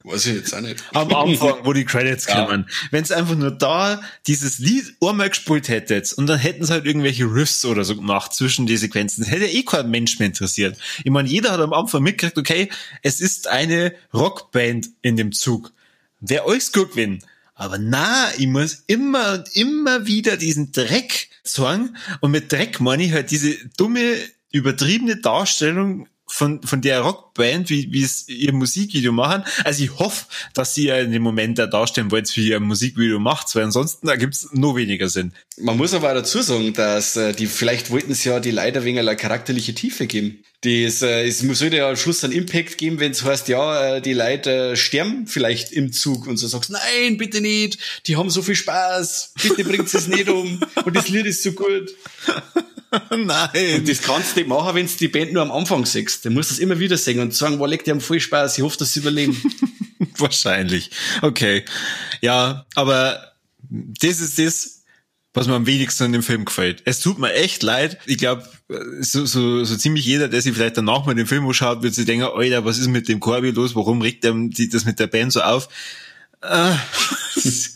Weiß 0.08 0.26
ich 0.28 0.36
jetzt 0.36 0.56
auch 0.56 0.62
nicht. 0.62 0.82
Am 0.94 1.14
Anfang, 1.14 1.58
wo 1.64 1.74
die 1.74 1.84
Credits 1.84 2.28
ja. 2.28 2.46
kommen. 2.46 2.70
Wenn 2.92 3.04
es 3.04 3.12
einfach 3.12 3.36
nur 3.36 3.52
da 3.52 4.02
dieses 4.26 4.58
Lied 4.58 4.96
einmal 5.02 5.30
gespielt 5.30 5.68
hättet 5.68 6.14
und 6.14 6.28
dann 6.28 6.40
hätten 6.40 6.64
sie 6.64 6.72
halt 6.72 6.86
irgendwelche 6.86 7.26
Riffs 7.26 7.66
oder 7.66 7.84
so 7.84 7.96
gemacht 7.98 8.34
zwischen 8.34 8.66
die 8.66 8.78
Sequenzen, 8.78 9.24
das 9.24 9.32
hätte 9.32 9.48
eh 9.48 9.64
kein 9.64 9.92
Mensch 9.92 10.18
mehr 10.18 10.28
interessiert. 10.28 10.78
Ich 11.04 11.12
meine, 11.12 11.28
jeder 11.28 11.52
hat 11.52 11.60
am 11.60 11.74
Anfang 11.74 12.04
mitgekriegt, 12.04 12.38
okay, 12.38 12.70
es 13.04 13.20
ist 13.20 13.50
eine 13.50 13.94
Rockband 14.14 14.88
in 15.02 15.18
dem 15.18 15.34
Zug. 15.34 15.74
Wer 16.22 16.46
euch 16.46 16.72
gut 16.72 16.92
gewinnen. 16.92 17.22
Aber 17.60 17.80
na, 17.80 18.30
ich 18.38 18.46
muss 18.46 18.84
immer 18.86 19.34
und 19.34 19.56
immer 19.56 20.06
wieder 20.06 20.38
diesen 20.38 20.72
Dreck 20.72 21.30
sagen. 21.44 21.98
Und 22.22 22.30
mit 22.30 22.52
Dreck 22.52 22.80
meine 22.80 23.04
ich 23.04 23.14
halt 23.14 23.32
diese 23.32 23.58
dumme, 23.78 24.16
übertriebene 24.52 25.18
Darstellung 25.18 26.08
von, 26.28 26.62
von 26.62 26.82
der 26.82 27.02
Rockband, 27.02 27.70
wie, 27.70 27.92
wie 27.92 28.04
es 28.04 28.28
ihr 28.28 28.54
Musikvideo 28.54 29.12
machen. 29.12 29.44
Also 29.64 29.84
ich 29.84 29.98
hoffe, 29.98 30.26
dass 30.54 30.76
sie 30.76 30.88
ja 30.88 30.98
in 30.98 31.12
dem 31.12 31.24
Moment 31.24 31.58
da 31.58 31.68
darstellen 31.68 32.12
wollen, 32.12 32.26
wie 32.34 32.50
ihr 32.50 32.60
Musikvideo 32.60 33.20
macht, 33.20 33.56
weil 33.56 33.64
ansonsten 33.64 34.08
da 34.08 34.16
gibt's 34.16 34.50
nur 34.52 34.76
weniger 34.76 35.08
Sinn. 35.08 35.34
Man 35.60 35.78
muss 35.78 35.94
aber 35.94 36.14
dazu 36.14 36.42
sagen, 36.42 36.74
dass 36.74 37.16
äh, 37.16 37.34
die, 37.34 37.48
vielleicht 37.48 37.90
wollten 37.90 38.14
sie 38.14 38.30
ja 38.30 38.40
die 38.40 38.52
Leiter 38.52 38.84
wegen 38.84 39.00
einer 39.00 39.16
charakterliche 39.16 39.74
Tiefe 39.74 40.06
geben. 40.06 40.44
Das, 40.62 41.02
äh, 41.02 41.26
es 41.26 41.40
sollte 41.40 41.78
ja 41.78 41.90
am 41.90 41.96
Schluss 41.96 42.24
einen 42.24 42.34
Impact 42.34 42.78
geben, 42.78 43.00
wenn 43.00 43.12
es 43.12 43.24
heißt, 43.24 43.48
ja, 43.48 43.96
äh, 43.96 44.02
die 44.02 44.14
Leute 44.14 44.76
sterben 44.76 45.28
vielleicht 45.28 45.72
im 45.72 45.94
Zug 45.94 46.28
und 46.28 46.38
so 46.38 46.48
sagst, 46.48 46.72
nein, 46.72 47.18
bitte 47.18 47.42
nicht, 47.42 47.80
die 48.06 48.18
haben 48.18 48.30
so 48.30 48.42
viel 48.42 48.56
Spaß, 48.56 49.34
bitte 49.42 49.64
bringt 49.64 49.94
es 49.94 50.08
nicht 50.08 50.30
um 50.30 50.60
und 50.84 50.96
das 50.96 51.10
Lied 51.10 51.26
ist 51.26 51.44
so 51.44 51.54
gut. 51.54 51.94
Nein. 53.12 53.80
Und 53.80 53.90
das 53.90 54.02
kannst 54.02 54.36
du 54.36 54.40
nicht 54.40 54.50
machen, 54.50 54.76
wenn 54.76 54.88
du 54.88 54.94
die 54.94 55.08
Band 55.08 55.34
nur 55.34 55.42
am 55.42 55.52
Anfang 55.52 55.86
siehst. 55.86 56.26
Dann 56.26 56.34
musst 56.34 56.52
du 56.52 56.54
es 56.56 56.60
immer 56.60 56.80
wieder 56.80 56.98
singen 56.98 57.22
und 57.22 57.34
sagen, 57.34 57.60
wow, 57.60 57.70
die 57.70 57.92
haben 57.92 58.02
voll 58.02 58.20
Spaß, 58.20 58.58
ich 58.58 58.64
hoffe, 58.64 58.78
dass 58.78 58.94
sie 58.94 59.02
überleben. 59.02 59.40
Wahrscheinlich. 60.18 60.92
Okay. 61.22 61.66
Ja, 62.22 62.66
aber 62.76 63.34
das 63.70 64.20
ist 64.22 64.40
das, 64.40 64.84
was 65.34 65.48
mir 65.48 65.56
am 65.56 65.68
wenigsten 65.68 66.06
an 66.06 66.14
dem 66.14 66.24
Film 66.24 66.46
gefällt. 66.46 66.82
Es 66.86 67.00
tut 67.00 67.20
mir 67.20 67.34
echt 67.34 67.62
leid. 67.62 68.00
Ich 68.06 68.18
glaube, 68.18 68.44
so, 69.02 69.26
so, 69.26 69.64
so 69.64 69.78
ziemlich 69.78 70.06
jeder, 70.06 70.28
der 70.28 70.42
sich 70.42 70.54
vielleicht 70.54 70.78
danach 70.78 71.06
mal 71.06 71.14
den 71.14 71.28
Film 71.28 71.46
anschaut, 71.46 71.84
wird 71.84 71.94
sich 71.94 72.06
denken, 72.06 72.26
Alter, 72.26 72.66
was 72.66 72.80
ist 72.80 72.88
mit 72.88 73.08
dem 73.08 73.20
Corby 73.20 73.52
los? 73.52 73.76
Warum 73.76 74.02
regt 74.02 74.26
er 74.26 74.34
das 74.34 74.86
mit 74.86 75.00
der 75.00 75.08
Band 75.08 75.34
so 75.34 75.42
auf? 75.42 75.70
Äh, 76.42 76.76
das, 77.36 77.76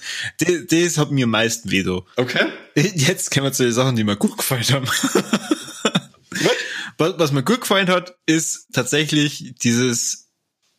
das 0.68 0.98
hat 0.98 1.12
mir 1.12 1.26
am 1.26 1.32
meisten 1.32 1.72
weh, 1.72 1.86
Okay. 2.16 2.52
Jetzt 2.76 3.32
kommen 3.32 3.46
wir 3.46 3.54
zu 3.54 3.64
den 3.64 3.74
Sachen, 3.74 3.96
die 3.96 4.04
mir 4.04 4.16
gut 4.16 4.38
gefallen 4.38 4.64
haben. 4.72 4.88
was, 6.98 7.14
was 7.18 7.32
mir 7.32 7.44
gut 7.44 7.62
gefallen 7.62 7.90
hat, 7.90 8.16
ist 8.26 8.68
tatsächlich 8.74 9.56
dieses, 9.62 10.30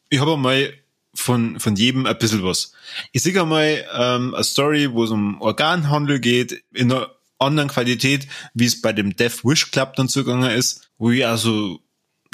ich 0.08 0.20
habe 0.20 0.34
einmal 0.34 0.72
von, 1.14 1.60
von 1.60 1.76
jedem 1.76 2.06
ein 2.06 2.18
bisschen 2.18 2.42
was. 2.42 2.72
Ich 3.12 3.22
sehe 3.22 3.40
einmal 3.40 3.84
ähm, 3.92 4.34
eine 4.34 4.44
Story, 4.44 4.92
wo 4.92 5.04
es 5.04 5.10
um 5.10 5.40
Organhandel 5.40 6.20
geht, 6.20 6.64
in 6.72 6.92
einer 6.92 7.10
anderen 7.38 7.68
Qualität, 7.68 8.28
wie 8.54 8.66
es 8.66 8.80
bei 8.80 8.92
dem 8.92 9.16
Death 9.16 9.44
Wish 9.44 9.70
Club 9.70 9.94
dann 9.96 10.08
zugegangen 10.08 10.50
ist, 10.50 10.90
wo 10.98 11.10
ich 11.10 11.26
also 11.26 11.80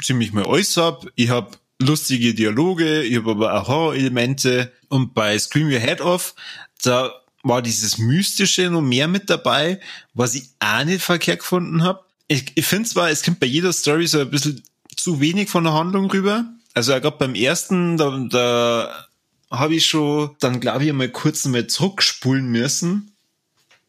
ziemlich 0.01 0.31
mal 0.31 0.45
alles 0.45 0.77
hab. 0.77 1.07
Ich 1.15 1.29
hab 1.29 1.59
lustige 1.81 2.33
Dialoge, 2.33 3.03
ich 3.03 3.17
habe 3.17 3.31
aber 3.31 3.61
auch 3.61 3.67
Horror-Elemente 3.67 4.71
und 4.89 5.13
bei 5.13 5.37
Scream 5.39 5.67
Your 5.67 5.79
Head 5.79 6.01
Off, 6.01 6.35
da 6.83 7.11
war 7.43 7.61
dieses 7.61 7.97
Mystische 7.97 8.69
noch 8.69 8.81
mehr 8.81 9.07
mit 9.07 9.29
dabei, 9.29 9.79
was 10.13 10.35
ich 10.35 10.49
auch 10.59 10.83
nicht 10.83 11.01
verkehrt 11.01 11.39
gefunden 11.39 11.83
habe. 11.83 12.01
Ich, 12.27 12.51
ich 12.55 12.65
finde 12.65 12.89
zwar, 12.89 13.09
es 13.09 13.23
kommt 13.23 13.39
bei 13.39 13.47
jeder 13.47 13.73
Story 13.73 14.07
so 14.07 14.19
ein 14.19 14.29
bisschen 14.29 14.61
zu 14.95 15.21
wenig 15.21 15.49
von 15.49 15.63
der 15.63 15.73
Handlung 15.73 16.11
rüber. 16.11 16.45
Also 16.73 16.91
gerade 16.91 17.17
beim 17.17 17.33
ersten, 17.33 17.97
da, 17.97 18.27
da 18.29 19.07
habe 19.49 19.75
ich 19.75 19.87
schon 19.87 20.31
dann, 20.39 20.59
glaube 20.59 20.83
ich, 20.83 20.89
einmal 20.89 21.09
kurz 21.09 21.45
mal 21.45 21.65
zurückspulen 21.65 22.47
müssen, 22.47 23.13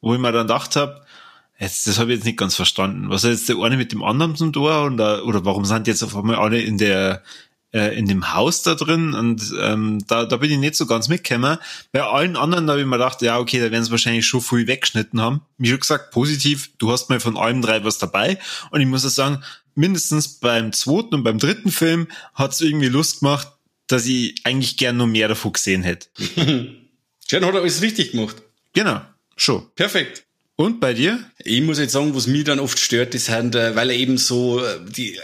wo 0.00 0.14
ich 0.14 0.20
mir 0.20 0.32
dann 0.32 0.46
gedacht 0.46 0.76
habe, 0.76 1.04
jetzt, 1.58 1.86
das 1.86 1.98
habe 1.98 2.12
ich 2.12 2.18
jetzt 2.18 2.24
nicht 2.24 2.38
ganz 2.38 2.54
verstanden. 2.54 3.10
Was 3.10 3.24
ist 3.24 3.40
jetzt 3.40 3.48
der 3.48 3.64
eine 3.64 3.76
mit 3.76 3.92
dem 3.92 4.02
anderen 4.02 4.36
zum 4.36 4.52
Tor? 4.52 4.86
Oder, 4.86 5.26
oder 5.26 5.44
warum 5.44 5.64
sind 5.64 5.86
jetzt 5.86 6.02
auf 6.02 6.16
einmal 6.16 6.36
alle 6.36 6.60
in 6.60 6.78
der 6.78 7.22
äh, 7.72 7.96
in 7.96 8.06
dem 8.06 8.32
Haus 8.34 8.62
da 8.62 8.74
drin 8.74 9.14
und 9.14 9.52
ähm, 9.60 10.04
da, 10.06 10.24
da 10.24 10.36
bin 10.36 10.50
ich 10.50 10.58
nicht 10.58 10.74
so 10.74 10.86
ganz 10.86 11.08
mitgekommen. 11.08 11.58
Bei 11.92 12.02
allen 12.02 12.36
anderen 12.36 12.68
habe 12.68 12.80
ich 12.80 12.86
mir 12.86 12.96
gedacht, 12.96 13.22
ja, 13.22 13.38
okay, 13.38 13.60
da 13.60 13.70
werden 13.70 13.84
sie 13.84 13.90
wahrscheinlich 13.90 14.26
schon 14.26 14.40
viel 14.40 14.66
weggeschnitten 14.66 15.20
haben. 15.20 15.42
Wie 15.58 15.68
schon 15.68 15.80
gesagt, 15.80 16.10
positiv, 16.10 16.70
du 16.78 16.90
hast 16.90 17.10
mal 17.10 17.20
von 17.20 17.36
allem 17.36 17.62
drei 17.62 17.84
was 17.84 17.98
dabei 17.98 18.38
und 18.70 18.80
ich 18.80 18.86
muss 18.86 19.06
auch 19.06 19.10
sagen, 19.10 19.42
mindestens 19.74 20.28
beim 20.28 20.72
zweiten 20.72 21.14
und 21.14 21.22
beim 21.22 21.38
dritten 21.38 21.70
Film 21.70 22.08
hat 22.34 22.52
es 22.52 22.60
irgendwie 22.60 22.88
Lust 22.88 23.20
gemacht, 23.20 23.48
dass 23.86 24.06
ich 24.06 24.34
eigentlich 24.44 24.76
gern 24.76 24.96
noch 24.96 25.06
mehr 25.06 25.28
davon 25.28 25.52
gesehen 25.52 25.82
hätte. 25.82 26.08
Schön, 27.28 27.44
hat 27.44 27.54
er 27.54 27.60
alles 27.60 27.82
richtig 27.82 28.12
gemacht. 28.12 28.36
Genau, 28.72 29.00
schon. 29.36 29.66
Perfekt. 29.74 30.24
Und 30.56 30.78
bei 30.78 30.92
dir? 30.92 31.24
Ich 31.38 31.62
muss 31.62 31.78
jetzt 31.78 31.92
sagen, 31.92 32.14
was 32.14 32.26
mich 32.26 32.44
dann 32.44 32.60
oft 32.60 32.78
stört, 32.78 33.14
ist 33.14 33.30
halt, 33.30 33.54
äh, 33.54 33.74
weil 33.76 33.88
er 33.88 33.96
eben 33.96 34.18
so 34.18 34.62
äh, 34.62 34.78
die 34.86 35.18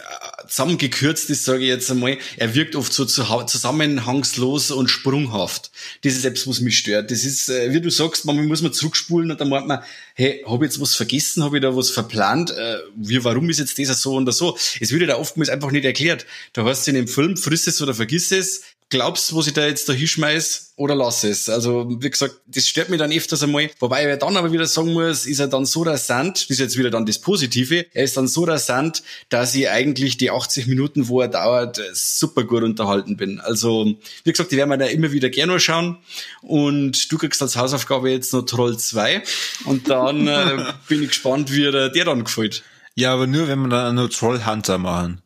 zusammengekürzt 0.49 1.31
ist, 1.31 1.45
sage 1.45 1.63
ich 1.63 1.69
jetzt 1.69 1.91
einmal, 1.91 2.19
er 2.37 2.55
wirkt 2.55 2.77
oft 2.77 2.93
so 2.93 3.05
zusammenhangslos 3.05 4.71
und 4.71 4.89
sprunghaft. 4.89 5.71
Das 6.03 6.15
ist 6.15 6.25
etwas, 6.25 6.47
was 6.47 6.61
mich 6.61 6.79
stört. 6.79 7.11
Das 7.11 7.25
ist, 7.25 7.49
wie 7.49 7.81
du 7.81 7.91
sagst, 7.91 8.25
manchmal 8.25 8.47
muss 8.47 8.63
man 8.63 8.73
zurückspulen 8.73 9.31
und 9.31 9.41
dann 9.41 9.49
meint 9.49 9.67
man, 9.67 9.83
hey, 10.15 10.43
habe 10.47 10.65
ich 10.65 10.73
jetzt 10.73 10.81
was 10.81 10.95
vergessen, 10.95 11.45
habe 11.45 11.59
ich 11.59 11.63
da 11.63 11.77
was 11.77 11.91
verplant, 11.91 12.55
wie, 12.97 13.23
warum 13.25 13.51
ist 13.51 13.59
jetzt 13.59 13.79
das 13.79 14.01
so 14.01 14.17
und 14.17 14.31
so? 14.33 14.57
Es 14.81 14.91
wird 14.91 15.03
ja 15.03 15.09
da 15.09 15.17
oftmals 15.17 15.49
einfach 15.51 15.71
nicht 15.71 15.85
erklärt. 15.85 16.27
Da 16.53 16.65
heißt 16.65 16.83
es 16.83 16.89
in 16.89 16.95
dem 16.95 17.09
Film, 17.09 17.37
friss 17.37 17.67
es 17.67 17.83
oder 17.83 17.95
vergiss 17.95 18.33
es, 18.33 18.63
glaubst, 18.89 19.35
was 19.35 19.47
ich 19.47 19.53
da 19.53 19.67
jetzt 19.67 19.89
da 19.89 19.93
hinschmeiß 19.93 20.75
oder 20.77 20.95
lass 20.95 21.25
es. 21.25 21.49
Also, 21.49 21.89
wie 22.01 22.11
gesagt, 22.11 22.37
das 22.47 22.69
stört 22.69 22.89
mich 22.89 22.99
dann 22.99 23.11
öfters 23.11 23.43
einmal. 23.43 23.71
Wobei 23.81 24.11
ich 24.11 24.19
dann 24.19 24.37
aber 24.37 24.53
wieder 24.53 24.67
sagen 24.67 24.93
muss, 24.93 25.27
ist 25.27 25.41
er 25.41 25.49
dann 25.49 25.65
so 25.65 25.83
rasant, 25.83 26.43
das 26.43 26.51
ist 26.51 26.61
jetzt 26.61 26.79
wieder 26.79 26.91
dann 26.91 27.07
das 27.07 27.19
Positive, 27.19 27.87
er 27.93 28.05
ist 28.05 28.17
dann 28.17 28.29
so 28.29 28.45
rasant, 28.45 29.03
dass 29.29 29.55
ich 29.55 29.69
eigentlich 29.69 30.19
die 30.19 30.31
80 30.31 30.67
Minuten, 30.67 31.09
wo 31.09 31.21
er 31.21 31.29
dauert, 31.29 31.81
super 31.95 32.45
gut 32.45 32.63
unterhalten 32.63 33.17
bin. 33.17 33.41
Also, 33.41 33.97
wie 34.25 34.31
gesagt, 34.31 34.53
die 34.53 34.57
werden 34.57 34.71
wir 34.71 34.77
da 34.77 34.87
immer 34.87 35.11
wieder 35.13 35.31
gerne 35.31 35.59
schauen. 35.59 35.99
Und 36.43 37.11
du 37.11 37.19
kriegst 37.19 37.43
als 37.43 37.57
Hausaufgabe 37.57 38.11
jetzt 38.11 38.33
noch 38.33 38.43
Troll 38.43 38.79
2. 38.79 39.23
Und 39.65 39.91
dann 39.91 40.29
äh, 40.29 40.65
bin 40.89 41.03
ich 41.03 41.09
gespannt, 41.09 41.53
wie 41.53 41.71
der, 41.71 41.89
der 41.89 42.05
dann 42.05 42.25
gefällt. 42.25 42.63
Ja, 42.95 43.13
aber 43.13 43.27
nur, 43.27 43.49
wenn 43.49 43.61
wir 43.61 43.69
dann 43.69 43.95
nur 43.95 44.11
Troll 44.11 44.47
Hunter 44.47 44.79
machen. 44.79 45.23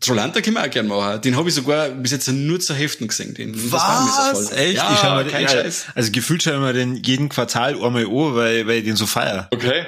Trollhunter 0.00 0.42
können 0.42 0.56
wir 0.56 0.64
auch 0.64 0.70
gerne 0.70 0.88
machen. 0.88 1.20
Den 1.22 1.36
habe 1.36 1.48
ich 1.48 1.54
sogar 1.54 1.90
bis 1.90 2.12
jetzt 2.12 2.28
nur 2.28 2.58
zur 2.58 2.76
Hälfte 2.76 3.06
gesehen. 3.06 3.34
Den, 3.34 3.72
Was? 3.72 4.52
Echt? 4.52 4.76
Ja, 4.76 4.92
ich 4.92 4.98
schau 4.98 5.10
mal 5.10 5.26
kein 5.26 5.46
den, 5.46 5.48
Scheiß. 5.48 5.86
Also 5.94 6.10
gefühlt 6.10 6.42
schaue 6.42 6.54
ich 6.54 6.60
mir 6.60 6.72
den 6.72 6.96
jeden 6.96 7.28
Quartal 7.28 7.74
einmal 7.74 8.04
an, 8.04 8.34
weil, 8.34 8.66
weil 8.66 8.78
ich 8.78 8.84
den 8.84 8.96
so 8.96 9.06
feier. 9.06 9.48
Okay. 9.52 9.84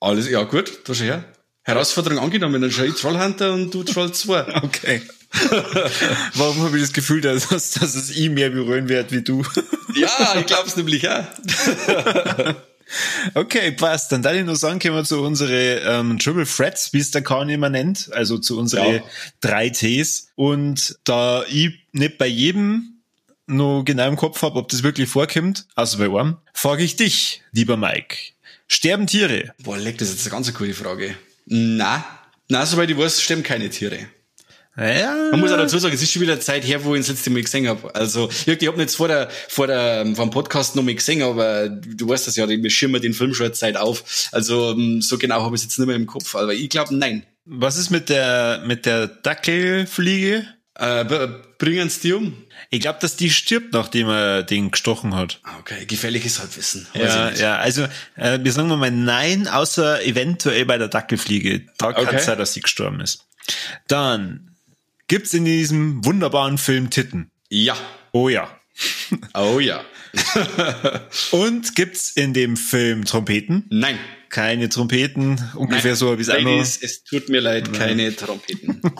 Alles, 0.00 0.28
ja 0.28 0.42
gut, 0.44 0.80
da 0.84 0.94
schon 0.94 1.06
her. 1.06 1.24
Herausforderung 1.62 2.20
angenommen, 2.20 2.62
dann 2.62 2.70
schau 2.70 2.84
ich 2.84 2.94
Trollhunter 2.94 3.52
und 3.52 3.74
du 3.74 3.82
Troll 3.82 4.12
2. 4.12 4.62
Okay. 4.62 5.02
Warum 6.34 6.62
habe 6.62 6.76
ich 6.76 6.84
das 6.84 6.92
Gefühl, 6.92 7.20
dass, 7.20 7.48
dass 7.48 7.76
es 7.76 8.16
ihn 8.16 8.34
mehr 8.34 8.50
berühren 8.50 8.88
wird 8.88 9.10
wie 9.10 9.22
du? 9.22 9.44
ja, 9.94 10.36
ich 10.38 10.46
glaube 10.46 10.68
es 10.68 10.76
nämlich 10.76 11.08
auch. 11.08 11.24
Okay, 13.34 13.72
passt. 13.72 14.12
Dann 14.12 14.22
darf 14.22 14.34
ich 14.34 14.44
nur 14.44 14.56
sagen, 14.56 14.78
kommen 14.78 14.94
wir 14.94 15.04
zu 15.04 15.20
unsere 15.22 15.80
ähm, 15.80 16.18
Triple 16.18 16.46
Threats, 16.46 16.92
wie 16.92 16.98
es 16.98 17.10
der 17.10 17.22
Kahn 17.22 17.48
immer 17.48 17.68
nennt, 17.68 18.10
also 18.12 18.38
zu 18.38 18.58
unsere 18.58 18.96
Ja. 18.96 19.02
drei 19.40 19.70
Ts. 19.70 20.28
Und 20.36 20.96
da 21.04 21.44
ich 21.48 21.80
nicht 21.92 22.18
bei 22.18 22.26
jedem 22.26 23.00
nur 23.46 23.84
genau 23.84 24.08
im 24.08 24.16
Kopf 24.16 24.42
habe, 24.42 24.58
ob 24.58 24.68
das 24.68 24.82
wirklich 24.82 25.08
vorkommt, 25.08 25.66
also 25.74 25.98
bei 25.98 26.04
einem, 26.18 26.36
frage 26.52 26.82
ich 26.82 26.96
dich, 26.96 27.42
lieber 27.52 27.76
Mike. 27.76 28.16
Sterben 28.68 29.06
Tiere? 29.06 29.52
Boah, 29.62 29.78
leck, 29.78 29.98
das 29.98 30.08
ist 30.08 30.14
jetzt 30.16 30.26
eine 30.26 30.42
ganz 30.42 30.54
coole 30.54 30.74
Frage. 30.74 31.14
Na, 31.46 32.04
na, 32.48 32.66
soweit 32.66 32.90
ich 32.90 32.98
weiß, 32.98 33.22
stimmen 33.22 33.42
keine 33.44 33.70
Tiere. 33.70 34.08
Ja. 34.78 35.28
Man 35.30 35.40
muss 35.40 35.50
auch 35.52 35.56
dazu 35.56 35.78
sagen, 35.78 35.94
es 35.94 36.02
ist 36.02 36.12
schon 36.12 36.22
wieder 36.22 36.38
Zeit 36.40 36.64
her, 36.66 36.84
wo 36.84 36.94
ich 36.94 37.00
das 37.00 37.08
letzte 37.08 37.30
Mal 37.30 37.42
gesehen 37.42 37.66
habe. 37.66 37.94
Also, 37.94 38.28
ich, 38.46 38.66
habe 38.68 38.80
jetzt 38.80 38.96
vor 38.96 39.08
der, 39.08 39.28
vor 39.48 39.66
der, 39.66 40.04
vom 40.14 40.30
Podcast 40.30 40.76
noch 40.76 40.82
mal 40.82 40.94
gesehen, 40.94 41.22
aber 41.22 41.68
du 41.68 42.08
weißt 42.08 42.26
das 42.26 42.36
ja, 42.36 42.46
wir 42.48 42.70
schirmen 42.70 43.00
den 43.00 43.14
Film 43.14 43.32
schon 43.34 43.52
Zeit 43.54 43.76
auf. 43.76 44.28
Also, 44.32 44.72
ähm, 44.72 45.00
so 45.00 45.16
genau 45.18 45.42
habe 45.42 45.54
ich 45.56 45.60
es 45.62 45.64
jetzt 45.66 45.78
nicht 45.78 45.86
mehr 45.86 45.96
im 45.96 46.06
Kopf. 46.06 46.34
Aber 46.34 46.52
ich 46.52 46.68
glaube, 46.68 46.94
nein. 46.94 47.24
Was 47.46 47.76
ist 47.78 47.90
mit 47.90 48.08
der, 48.08 48.62
mit 48.66 48.86
der 48.86 49.06
Dackelfliege? 49.06 50.46
Äh, 50.78 51.04
b- 51.06 51.28
bringen's 51.58 52.00
die 52.00 52.12
um? 52.12 52.36
Ich 52.68 52.80
glaube, 52.80 52.98
dass 53.00 53.16
die 53.16 53.30
stirbt, 53.30 53.72
nachdem 53.72 54.08
er 54.10 54.42
den 54.42 54.70
gestochen 54.70 55.14
hat. 55.14 55.40
Ah, 55.44 55.52
Okay, 55.60 55.86
gefährliches 55.86 56.38
Halbwissen. 56.38 56.86
Ja, 56.92 57.30
ja, 57.30 57.56
also 57.56 57.84
äh, 58.16 58.38
wir 58.42 58.52
sagen 58.52 58.68
mal 58.68 58.90
nein, 58.90 59.48
außer 59.48 60.04
eventuell 60.04 60.66
bei 60.66 60.76
der 60.76 60.88
Dackelfliege. 60.88 61.62
Da 61.78 61.92
kann 61.94 62.06
Okay. 62.08 62.16
es 62.16 62.26
sein, 62.26 62.36
dass 62.36 62.52
sie 62.52 62.60
gestorben 62.60 63.00
ist. 63.00 63.24
Dann 63.88 64.55
gibt's 65.08 65.34
in 65.34 65.44
diesem 65.44 66.04
wunderbaren 66.04 66.58
Film 66.58 66.90
Titten. 66.90 67.30
Ja. 67.48 67.76
Oh 68.12 68.28
ja. 68.28 68.48
Oh 69.34 69.60
ja. 69.60 69.84
Und 71.30 71.74
gibt's 71.74 72.10
in 72.10 72.34
dem 72.34 72.56
Film 72.56 73.04
Trompeten? 73.04 73.66
Nein. 73.70 73.98
Keine 74.36 74.68
Trompeten, 74.68 75.40
ungefähr 75.54 75.96
so 75.96 76.10
habe 76.10 76.20
ich 76.20 76.28
es. 76.28 76.34
Ladies, 76.34 76.78
es 76.82 77.04
tut 77.04 77.30
mir 77.30 77.40
leid, 77.40 77.72
keine 77.72 78.14
Trompeten. 78.14 78.82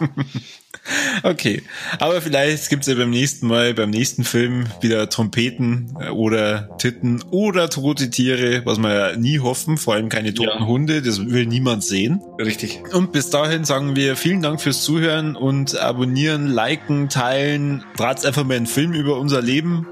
Okay, 1.24 1.62
aber 1.98 2.22
vielleicht 2.22 2.70
gibt's 2.70 2.86
ja 2.86 2.94
beim 2.94 3.10
nächsten 3.10 3.48
Mal, 3.48 3.74
beim 3.74 3.90
nächsten 3.90 4.22
Film 4.22 4.66
wieder 4.82 5.08
Trompeten 5.08 5.96
äh, 6.00 6.10
oder 6.10 6.76
Titten 6.78 7.24
oder 7.32 7.68
tote 7.68 8.08
Tiere, 8.08 8.62
was 8.64 8.78
wir 8.78 8.94
ja 8.94 9.16
nie 9.16 9.40
hoffen, 9.40 9.78
vor 9.78 9.94
allem 9.94 10.08
keine 10.08 10.32
toten 10.32 10.60
Ja. 10.60 10.66
Hunde, 10.66 11.02
das 11.02 11.26
will 11.26 11.46
niemand 11.46 11.82
sehen. 11.82 12.22
Richtig. 12.38 12.82
Und 12.92 13.10
bis 13.10 13.30
dahin 13.30 13.64
sagen 13.64 13.96
wir 13.96 14.14
vielen 14.14 14.42
Dank 14.42 14.60
fürs 14.60 14.84
Zuhören 14.84 15.34
und 15.34 15.76
abonnieren, 15.76 16.46
liken, 16.46 17.08
teilen. 17.08 17.82
Draht's 17.96 18.24
einfach 18.24 18.44
mal 18.44 18.56
einen 18.56 18.66
Film 18.66 18.92
über 18.92 19.18
unser 19.18 19.42
Leben 19.42 19.88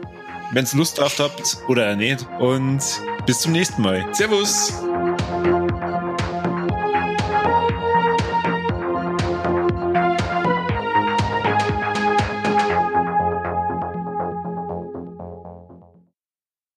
wenn's 0.52 0.72
Lust 0.74 0.98
drauf 0.98 1.18
habt 1.18 1.58
oder 1.68 1.96
nicht. 1.96 2.26
Und 2.38 2.80
bis 3.26 3.40
zum 3.40 3.52
nächsten 3.52 3.82
Mal. 3.82 4.06
Servus. 4.12 4.72